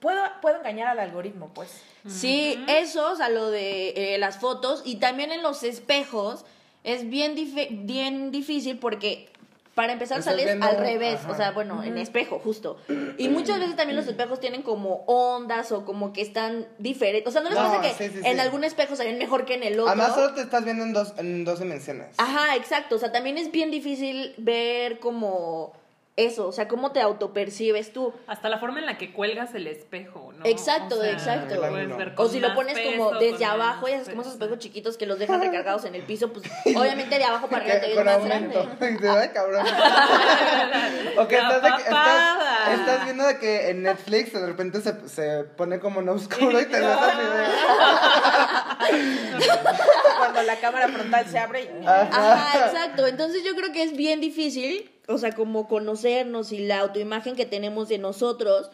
[0.00, 1.82] puedo, puedo engañar al algoritmo, pues.
[2.06, 6.44] Sí, eso, o sea, lo de eh, las fotos y también en los espejos
[6.84, 7.34] es bien,
[7.86, 9.30] bien difícil porque
[9.74, 11.32] para empezar Estás sales viendo- al revés, ajá.
[11.32, 12.76] o sea, bueno, en espejo justo.
[13.18, 17.28] Y muchas veces también los espejos tienen como ondas o como que están diferentes.
[17.28, 18.40] O sea, no les No, pasa que sí, sí, en sí.
[18.40, 19.88] algún espejo se ven mejor que en el otro.
[19.88, 22.14] Además, solo te estás viendo en dos, en dos dimensiones.
[22.18, 22.94] Ajá, exacto.
[22.96, 25.72] O sea, también es bien difícil ver como
[26.16, 28.12] eso, o sea, cómo te autopercibes tú.
[28.28, 30.46] Hasta la forma en la que cuelgas el espejo, ¿no?
[30.46, 31.54] Exacto, O sea, exacto.
[32.18, 35.18] O si lo pones como desde abajo, ya sabes, como esos espejos chiquitos que los
[35.18, 36.46] dejan recargados en el piso, pues
[36.76, 38.62] obviamente de abajo para arriba te ves más aumento.
[38.62, 38.86] grande.
[38.88, 39.66] Y dices, "Ay, cabrón.
[41.18, 42.38] o que estás, de que- estás,
[42.78, 46.66] estás viendo de que en Netflix de repente se, se pone como en oscuro y
[46.66, 47.22] te ves así
[50.18, 51.86] Cuando la cámara frontal se abre y...
[51.86, 53.06] Ajá, exacto.
[53.06, 57.46] Entonces yo creo que es bien difícil, o sea, como conocernos y la autoimagen que
[57.46, 58.70] tenemos de nosotros.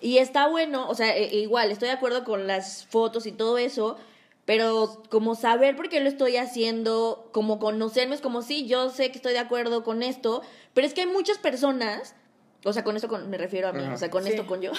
[0.00, 3.32] Y está bueno, o sea, e- e igual, estoy de acuerdo con las fotos y
[3.32, 3.96] todo eso,
[4.44, 9.10] pero como saber por qué lo estoy haciendo, como conocerme, es como sí, yo sé
[9.10, 10.42] que estoy de acuerdo con esto,
[10.74, 12.14] pero es que hay muchas personas,
[12.64, 13.94] o sea, con esto con- me refiero a mí, Ajá.
[13.94, 14.30] o sea, con Sí.
[14.30, 14.72] esto con yo,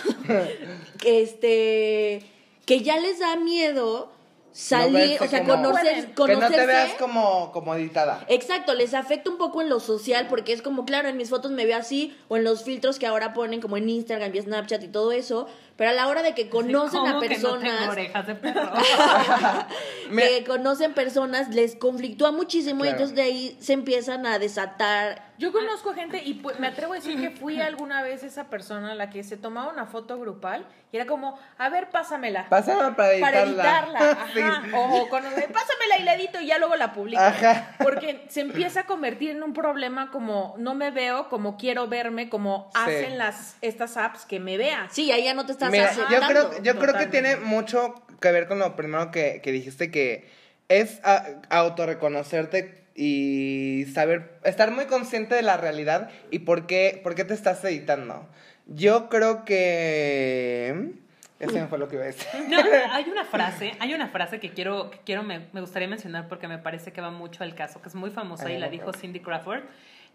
[0.99, 2.21] que este,
[2.65, 4.11] que ya les da miedo
[4.55, 8.25] salir, o sea, como- conocer, Que no te veas como, como editada.
[8.29, 11.51] Exacto, les afecta un poco en lo social porque es como, claro, en mis fotos
[11.51, 14.81] me veo así o en los filtros que ahora ponen como en Instagram y Snapchat
[14.83, 17.51] y todo eso, pero a la hora de que conocen ¿Cómo a que no tengo
[17.51, 18.71] personas, orejas de perro?
[20.09, 25.33] Que conocen personas, les conflictúa muchísimo y entonces de ahí se empiezan a desatar.
[25.38, 28.91] Yo conozco gente y pues, me atrevo a decir que fui alguna vez esa persona
[28.91, 32.47] a la que se tomaba una foto grupal y era como, a ver, pásamela.
[32.47, 33.27] Pásame para editarla.
[33.27, 34.27] para editarla, ajá.
[34.63, 34.71] Sí.
[34.73, 37.21] O, con, pásamela y la edito y ya luego la publico.
[37.21, 37.75] Ajá.
[37.79, 42.29] Porque se empieza a convertir en un problema como no me veo, como quiero verme,
[42.29, 42.81] como Sí.
[42.81, 44.88] hacen las estas apps que me vean.
[44.89, 46.34] Sí, ahí ya no te estás Mira, aceptando.
[46.34, 49.91] yo creo, yo creo que tiene mucho que ver con lo primero que, que dijiste,
[49.91, 50.28] que
[50.69, 57.15] es a- autorreconocerte y saber, estar muy consciente de la realidad y por qué, por
[57.15, 58.28] qué te estás editando.
[58.67, 60.91] Yo creo que...
[61.38, 62.25] Ese me fue lo que iba a decir.
[62.49, 62.58] No,
[62.91, 66.47] hay una frase, hay una frase que quiero, que quiero me, me gustaría mencionar porque
[66.47, 69.19] me parece que va mucho al caso, que es muy famosa y la dijo Cindy
[69.19, 69.63] Crawford,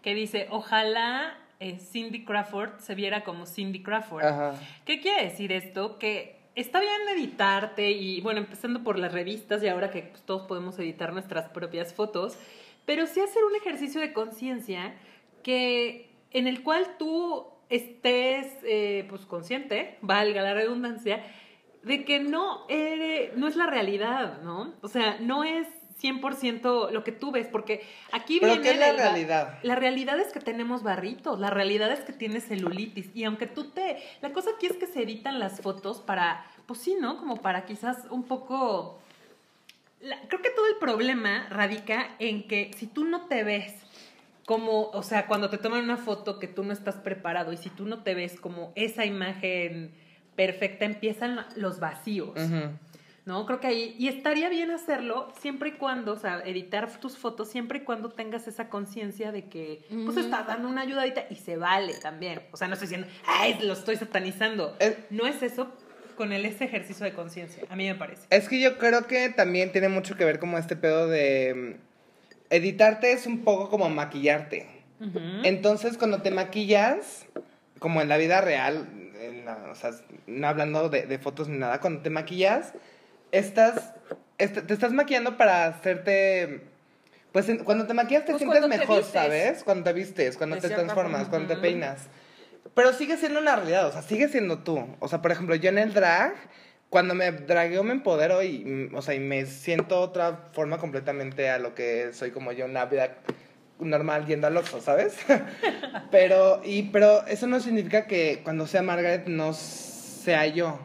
[0.01, 4.25] que dice, ojalá eh, Cindy Crawford se viera como Cindy Crawford.
[4.25, 4.55] Ajá.
[4.83, 5.97] ¿Qué quiere decir esto?
[5.97, 10.41] Que está bien editarte y, bueno, empezando por las revistas y ahora que pues, todos
[10.47, 12.37] podemos editar nuestras propias fotos,
[12.85, 14.95] pero sí hacer un ejercicio de conciencia
[15.43, 21.23] que en el cual tú estés eh, pues consciente, valga la redundancia,
[21.83, 24.73] de que no, eres- no es la realidad, ¿no?
[24.81, 25.67] O sea, no es
[26.01, 29.59] 100% lo que tú ves, porque aquí ¿Pero viene qué es la realidad?
[29.63, 33.65] la realidad es que tenemos barritos, la realidad es que tienes celulitis y aunque tú
[33.65, 33.97] te...
[34.21, 37.17] La cosa aquí es que se editan las fotos para, pues sí, ¿no?
[37.17, 38.99] Como para quizás un poco...
[40.01, 43.73] la- creo que todo el problema radica en que si tú no te ves
[44.45, 47.69] como, o sea, cuando te toman una foto que tú no estás preparado y si
[47.69, 49.91] tú no te ves como esa imagen
[50.35, 52.31] perfecta, empiezan los vacíos.
[53.25, 53.45] ¿No?
[53.45, 57.49] Creo que ahí, y estaría bien hacerlo siempre y cuando, o sea, editar tus fotos
[57.49, 61.57] siempre y cuando tengas esa conciencia de que, pues, estás dando una ayudadita y se
[61.57, 62.41] vale también.
[62.51, 64.75] O sea, no estoy diciendo, ay, lo estoy satanizando.
[64.79, 65.71] Es- No es eso
[66.15, 68.27] con el, ese ejercicio de conciencia, a mí me parece.
[68.29, 71.75] Es que yo creo que también tiene mucho que ver como este pedo de...
[71.77, 71.91] mm,
[72.49, 74.67] Editarte es un poco como maquillarte.
[75.43, 77.25] Entonces, cuando te maquillas,
[77.79, 78.87] como en la vida real,
[79.19, 79.91] en la- o sea,
[80.27, 82.73] no hablando de, de fotos ni nada, cuando te maquillas,
[83.31, 83.93] estás,
[84.37, 86.61] est- te estás maquillando para hacerte...
[87.31, 89.03] Pues en- cuando te maquillas te Pues sientes te mejor.
[89.03, 89.63] ¿sabes?
[89.63, 91.29] Cuando te vistes, cuando De te transformas, forma.
[91.29, 92.07] cuando te peinas.
[92.75, 94.85] Pero sigue siendo una realidad, o sea, sigue siendo tú.
[94.99, 96.33] O sea, por ejemplo, yo en el drag,
[96.89, 101.49] cuando me dragueo me empodero y, mm, o sea, y me siento otra forma completamente
[101.49, 103.15] a lo que soy como yo, una vida
[103.79, 105.15] normal yendo al Oxxo, ¿sabes?
[106.11, 110.79] pero, y, pero eso no significa que cuando sea Margaret no sea yo.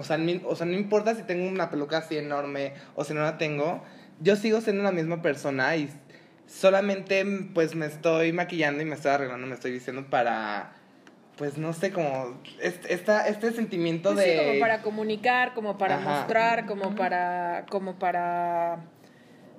[0.00, 3.14] O sea, ni- o sea, no importa si tengo una peluca así enorme o si
[3.14, 3.82] no la tengo,
[4.18, 5.88] yo sigo siendo la misma persona y
[6.46, 10.72] solamente pues me estoy maquillando y me estoy arreglando, me estoy diciendo para,
[11.36, 14.36] pues no sé, como este, esta, este sentimiento Pues sí, de...
[14.36, 16.10] como para comunicar, como para Ajá.
[16.10, 18.80] mostrar, como para, como para,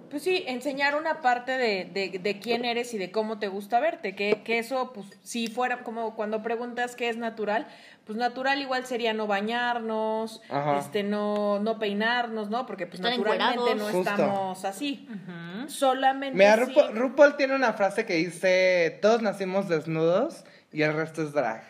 [0.09, 3.79] pues sí, enseñar una parte de, de, de quién eres y de cómo te gusta
[3.79, 4.13] verte.
[4.13, 7.65] Que, que eso, pues, si fuera como cuando preguntas qué es natural,
[8.05, 10.79] pues natural igual sería no bañarnos, Ajá.
[10.79, 12.65] este, no, no peinarnos, ¿no?
[12.65, 13.85] Porque pues naturalmente no.
[13.85, 13.99] Justo.
[14.09, 15.07] estamos así.
[15.09, 15.69] Ujú.
[15.69, 20.93] Solamente Mira, sí- RuPaul, RuPaul tiene una frase que dice, todos nacimos desnudos y el
[20.93, 21.63] resto es drag.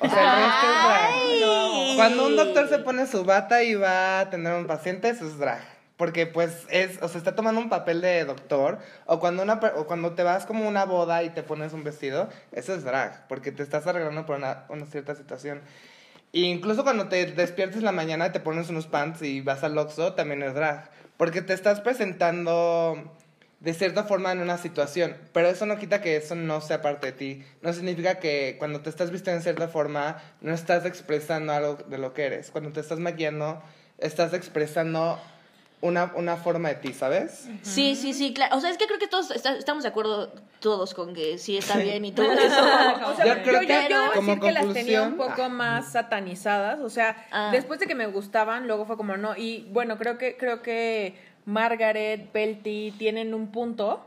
[0.00, 1.10] O sea, el resto es drag.
[1.12, 1.92] Ay.
[1.96, 5.26] Cuando un doctor se pone su bata y va a atender a un paciente, eso
[5.26, 5.62] es drag.
[5.96, 8.78] Porque pues es, o sea, está tomando un papel de doctor.
[9.06, 12.28] O cuando, una, o cuando te vas como una boda y te pones un vestido,
[12.52, 13.28] eso es drag.
[13.28, 15.62] Porque te estás arreglando por una, una cierta situación.
[16.32, 19.62] E incluso cuando te despiertes en la mañana y te pones unos pants y vas
[19.62, 20.90] al Oxxo, también es drag.
[21.16, 23.14] Porque te estás presentando
[23.60, 27.06] de cierta forma en una situación, pero eso no quita que eso no sea parte
[27.06, 27.44] de ti.
[27.62, 31.96] No significa que cuando te estás vistiendo en cierta forma no estás expresando algo de
[31.96, 32.50] lo que eres.
[32.50, 33.62] Cuando te estás maquillando,
[33.98, 35.18] estás expresando
[35.80, 37.46] una, una forma de ti, ¿sabes?
[37.62, 38.56] Sí, sí, sí, claro.
[38.56, 41.58] O sea, es que creo que todos está- estamos de acuerdo todos con que sí
[41.58, 42.56] está bien y todo eso.
[43.06, 45.16] O sea, Yo yo, creo yo, que yo debo como decir que las tenía un
[45.16, 45.48] poco ah.
[45.50, 46.80] más satanizadas.
[46.80, 47.50] O sea, Ah.
[47.52, 49.36] después de que me gustaban, luego fue como no.
[49.36, 54.06] Y bueno, creo que, creo que Margaret, Pelty tienen un punto.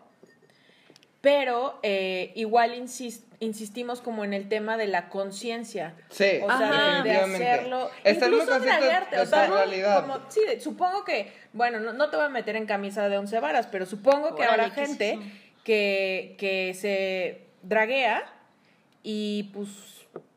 [1.27, 5.93] Pero eh, igual insis- insistimos como en el tema de la conciencia.
[6.09, 7.89] Sí, O sea, de- de, hacerlo.
[8.05, 9.47] Incluso de o sea,
[10.01, 13.37] como- sí, supongo que, bueno, no, no te voy a meter en camisa de once
[13.41, 15.19] varas, pero supongo que habrá ¿qué es gente
[15.65, 18.23] que, que se draguea
[19.03, 19.67] y pues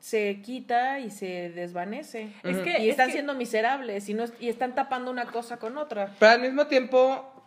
[0.01, 2.33] se quita y se desvanece.
[2.43, 5.59] Es que- y es están que- siendo miserables y, no, y están tapando una cosa
[5.59, 6.17] con otra.
[6.19, 7.40] Pero al mismo tiempo,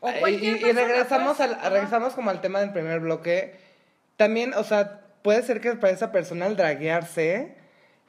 [0.00, 3.54] O y, regresamos, pues, al, regresamos como al tema del primer bloque.
[4.16, 7.54] También, o sea, puede ser que para esa persona el draguearse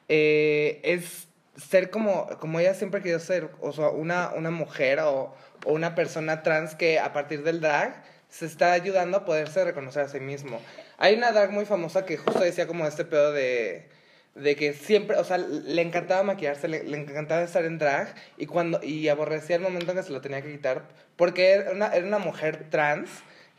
[0.09, 5.33] eh, es ser como, como ella siempre querido ser, o sea, una, una mujer o,
[5.65, 10.03] o una persona trans que a partir del drag se está ayudando a poderse reconocer
[10.03, 10.61] a sí mismo.
[10.97, 13.89] Hay una drag muy famosa que justo decía como este pedo de,
[14.37, 18.45] de que siempre, o sea, le encantaba maquillarse, le, le encantaba estar en drag y
[18.45, 20.83] cuando y aborrecía el momento en que se lo tenía que quitar
[21.15, 23.09] porque era una, era una mujer trans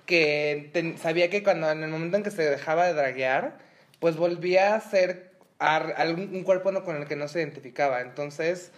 [0.06, 0.70] que
[1.00, 3.58] sabía que cuando en el momento en que se dejaba de draguear,
[4.00, 8.00] pues volvía a ser algún un cuerpo con el que no se identificaba.
[8.00, 8.70] Entonces,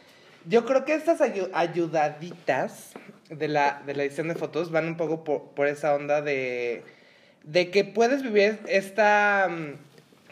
[0.46, 2.92] yo creo que estas ayu- ayudaditas
[3.28, 6.82] de la, de la edición de fotos van un poco por, por esa onda de,
[7.44, 9.74] de que puedes vivir esta mm,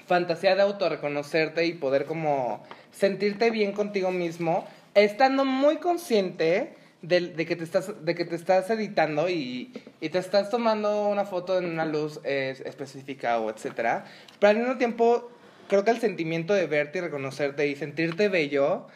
[0.08, 7.46] fantasía de autorreconocerte y poder como sentirte bien contigo mismo, estando muy consciente de, de
[7.46, 11.58] que, te estás, de que te estás editando y, y te estás tomando una foto
[11.58, 14.04] en una luz eh, específica o etcétera.
[14.40, 15.30] Pero al mismo tiempo,
[15.68, 18.88] creo que el sentimiento de verte y reconocerte y sentirte bello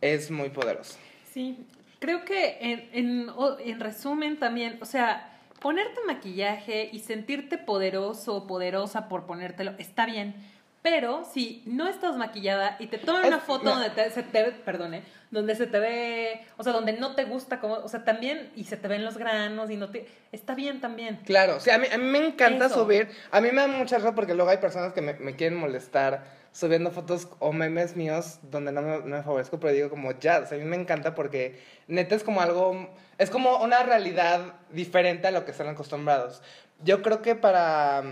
[0.00, 0.96] es muy poderoso.
[1.34, 1.58] Sí,
[1.98, 3.30] creo que en, en,
[3.64, 5.26] en resumen también, o sea,
[5.60, 10.34] ponerte maquillaje y sentirte poderoso o poderosa por ponértelo está bien,
[10.82, 13.70] pero si no estás maquillada y te toman una foto no.
[13.72, 17.24] donde te, se te ve, perdone, donde se te ve, o sea, donde no te
[17.24, 20.54] gusta, como, o sea, también, y se te ven los granos y no te, está
[20.54, 21.20] bien también.
[21.24, 22.82] Claro, o sea, a mí, a mí me encanta Eso.
[22.82, 23.08] subir.
[23.30, 26.40] A mí me da mucha risa porque luego hay personas que me, me quieren molestar
[26.52, 30.40] subiendo fotos o memes míos donde no me, no me favorezco, pero digo como ya,
[30.40, 34.54] o sea, a mí me encanta porque neta es como algo, es como una realidad
[34.70, 36.42] diferente a lo que están acostumbrados.
[36.82, 38.02] Yo creo que para...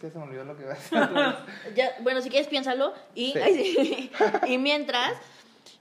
[0.00, 0.98] ¿Qué se me olvidó lo que iba a decir?
[1.76, 3.38] Ya, bueno, si quieres piénsalo y, Sí.
[3.38, 4.10] ay, sí.
[4.48, 5.12] y mientras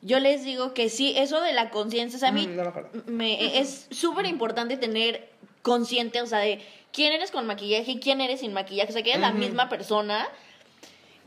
[0.01, 2.73] yo les digo que sí, eso de la conciencia, o sea, a mí Mm, no
[3.07, 5.29] me me, es súper importante tener
[5.61, 6.61] consciente, o sea, de
[6.91, 9.67] quién eres con maquillaje y quién eres sin maquillaje, o sea, que eres la misma
[9.69, 10.27] persona.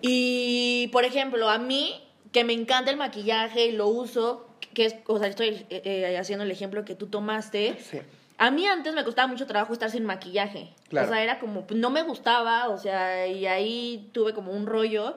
[0.01, 2.01] Y, por ejemplo, a mí,
[2.33, 6.17] que me encanta el maquillaje y lo uso, que es, o sea, estoy eh, eh,
[6.19, 7.77] haciendo el ejemplo que tú tomaste.
[7.81, 7.99] Sí.
[8.39, 10.73] A mí antes me costaba mucho trabajo estar sin maquillaje.
[10.89, 11.09] Claro.
[11.09, 14.67] O sea, era como, pues, no me gustaba, o sea, y ahí tuve como un
[14.67, 15.17] rollo.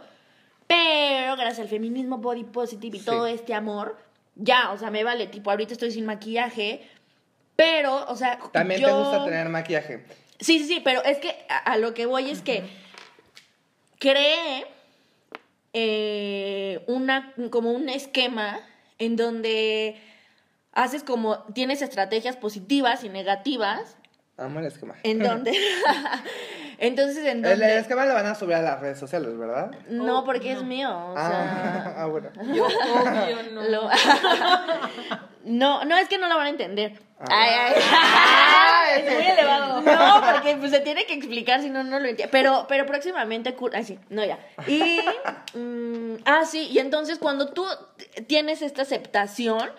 [0.67, 3.05] Pero gracias al feminismo body positive y Sí.
[3.05, 3.97] todo este amor,
[4.35, 5.27] ya, o sea, me vale.
[5.27, 6.87] Tipo, ahorita estoy sin maquillaje.
[7.55, 8.87] Pero, o sea, También yo...
[8.87, 10.03] te gusta tener maquillaje.
[10.39, 12.63] Sí, sí, sí, pero es que a, a lo que voy es que
[13.99, 14.65] creé
[15.73, 18.59] eh, una, como un esquema
[18.97, 20.01] en donde
[20.73, 23.97] haces como, tienes estrategias positivas y negativas,
[24.37, 24.95] Amo el esquema.
[25.03, 25.51] en donde,
[26.79, 29.71] entonces en El, el esquema lo van a subir a las redes sociales, ¿verdad?
[29.89, 31.95] no, Oh, porque es mío, o ah, sea...
[32.03, 32.29] ah, bueno.
[32.53, 33.61] Yo, obvio, no.
[33.63, 33.89] lo-
[35.43, 36.99] no, no, es que no lo van a entender.
[37.19, 37.25] Ah.
[37.29, 39.81] Ay, ay, ay, Es muy elevado.
[39.81, 42.31] No, porque pues, se tiene que explicar si no, no lo entiendo.
[42.31, 43.55] Pero, pero próximamente.
[43.73, 44.39] Ay, sí, no, ya.
[44.67, 44.99] Y.
[45.55, 47.65] mm, ah, sí, y entonces cuando tú
[48.27, 49.69] tienes esta aceptación.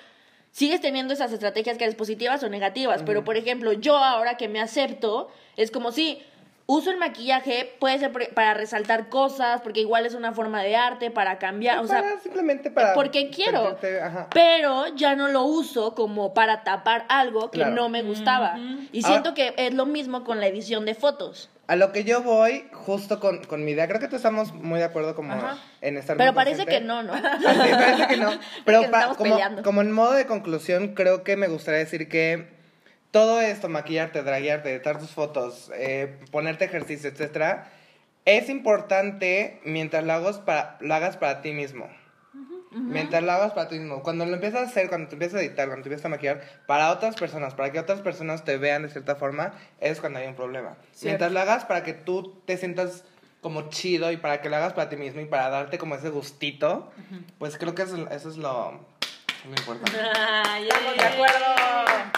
[0.53, 4.49] Sigues teniendo esas estrategias que eres positivas o negativas, pero por ejemplo, yo ahora que
[4.49, 6.23] me acepto, es como si
[6.75, 11.11] uso el maquillaje, puede ser para resaltar cosas, porque igual es una forma de arte,
[11.11, 12.95] para cambiar, o sea, Para- simplemente para...
[12.95, 13.77] porque quiero.
[13.79, 14.29] sentirte- ajá.
[14.33, 17.75] pero ya no lo uso como para tapar algo que Claro.
[17.75, 18.57] no me gustaba.
[18.93, 21.49] Y Ahora- siento que es lo mismo con la edición de fotos.
[21.69, 24.79] A lo que yo voy, justo con, con mi idea, creo que tú estamos muy
[24.81, 25.57] de acuerdo como Ajá.
[25.81, 27.15] en estar Pero parece que no, ¿no?
[27.15, 28.31] Ah, parece que no.
[28.65, 32.61] Pero Que pa- como, como en modo de conclusión, creo que me gustaría decir que
[33.13, 37.71] todo esto, maquillarte, draguearte, editar tus fotos, eh, ponerte ejercicio, etcétera,
[38.25, 41.89] es importante mientras lo hagas para, lo hagas para ti mismo.
[42.71, 44.03] Mientras lo hagas para ti mismo.
[44.03, 46.41] Cuando lo empiezas a hacer, cuando te empiezas a editar, cuando te empiezas a maquillar,
[46.67, 50.27] para otras personas, para que otras personas te vean de cierta forma, es cuando hay
[50.27, 50.79] un problema.
[51.03, 53.05] Mientras lo hagas para que tú te sientas
[53.43, 56.09] como chido y para que lo hagas para ti mismo y para darte como ese
[56.09, 56.91] gustito,
[57.39, 58.81] pues creo que eso, eso es lo,
[59.45, 59.99] lo importante.
[60.17, 62.12] Ay, Estamos de acuerdo.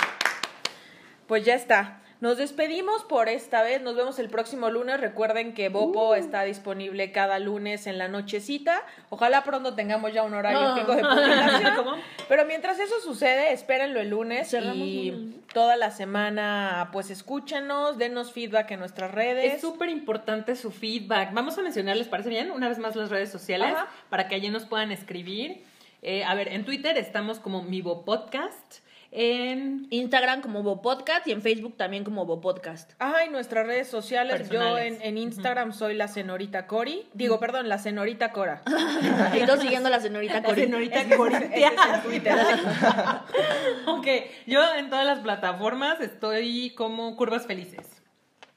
[1.27, 2.01] Pues ya está.
[2.21, 3.83] Nos despedimos por esta vez.
[3.83, 4.99] Nos vemos el próximo lunes.
[4.99, 8.83] Recuerden que Bopo está disponible cada lunes en la nochecita.
[9.11, 10.75] Ojalá pronto tengamos ya un horario Ah.
[10.75, 11.75] fijo de publicación.
[11.77, 11.93] ¿Cómo?
[12.29, 17.99] Pero mientras eso sucede, espérenlo el lunes Cerramos y un- toda la semana, pues escúchenos,
[17.99, 19.55] denos feedback en nuestras redes.
[19.55, 21.35] Es súper importante su feedback.
[21.35, 22.51] Vamos a mencionar, ¿les parece bien?
[22.53, 23.89] Una vez más las redes sociales Ajá.
[24.09, 25.63] para que allí nos puedan escribir.
[26.01, 28.79] Eh, a ver, en Twitter estamos como Mivo Podcast.
[29.17, 32.95] En Instagram como Bopodcast y en Facebook también como Bopodcast.
[32.99, 34.51] Ay, nuestras redes sociales.
[34.51, 37.07] Yo en, en Instagram soy la señorita Cori.
[37.13, 38.63] Digo, perdón, la señorita Cora.
[39.35, 40.63] Y todos siguiendo la señorita la Cori.
[40.63, 42.35] es- es el Twitter.
[43.87, 44.07] ok,
[44.47, 47.87] yo en todas las plataformas estoy como Curvas Felices.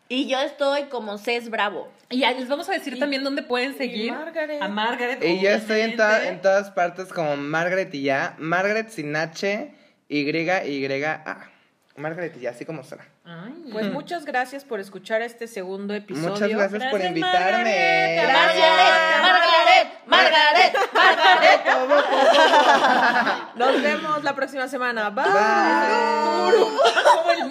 [0.09, 1.89] Y yo estoy como Cés Bravo.
[2.09, 4.61] Y les vamos a decir también dónde pueden seguir Margaret.
[4.61, 5.23] a Margaret.
[5.23, 8.33] Y yo estoy en, toda- en todas partes como Margaret y ya.
[8.39, 9.73] Margaret sin H,
[10.09, 10.29] Y,
[10.65, 11.49] Y, A.
[11.97, 12.83] Margaret y ya, así como.
[13.25, 13.69] Ay.
[13.71, 16.29] Pues muchas gracias por escuchar este segundo episodio.
[16.29, 17.49] Muchas gracias, por invitarme.
[17.49, 18.31] Margaret.
[18.31, 21.65] Margaret, Margaret, Margaret, Margaret.
[23.55, 25.09] Nos vemos la próxima semana.
[25.09, 25.25] Bye.
[25.25, 26.61] Bye.
[27.15, 27.49] Como el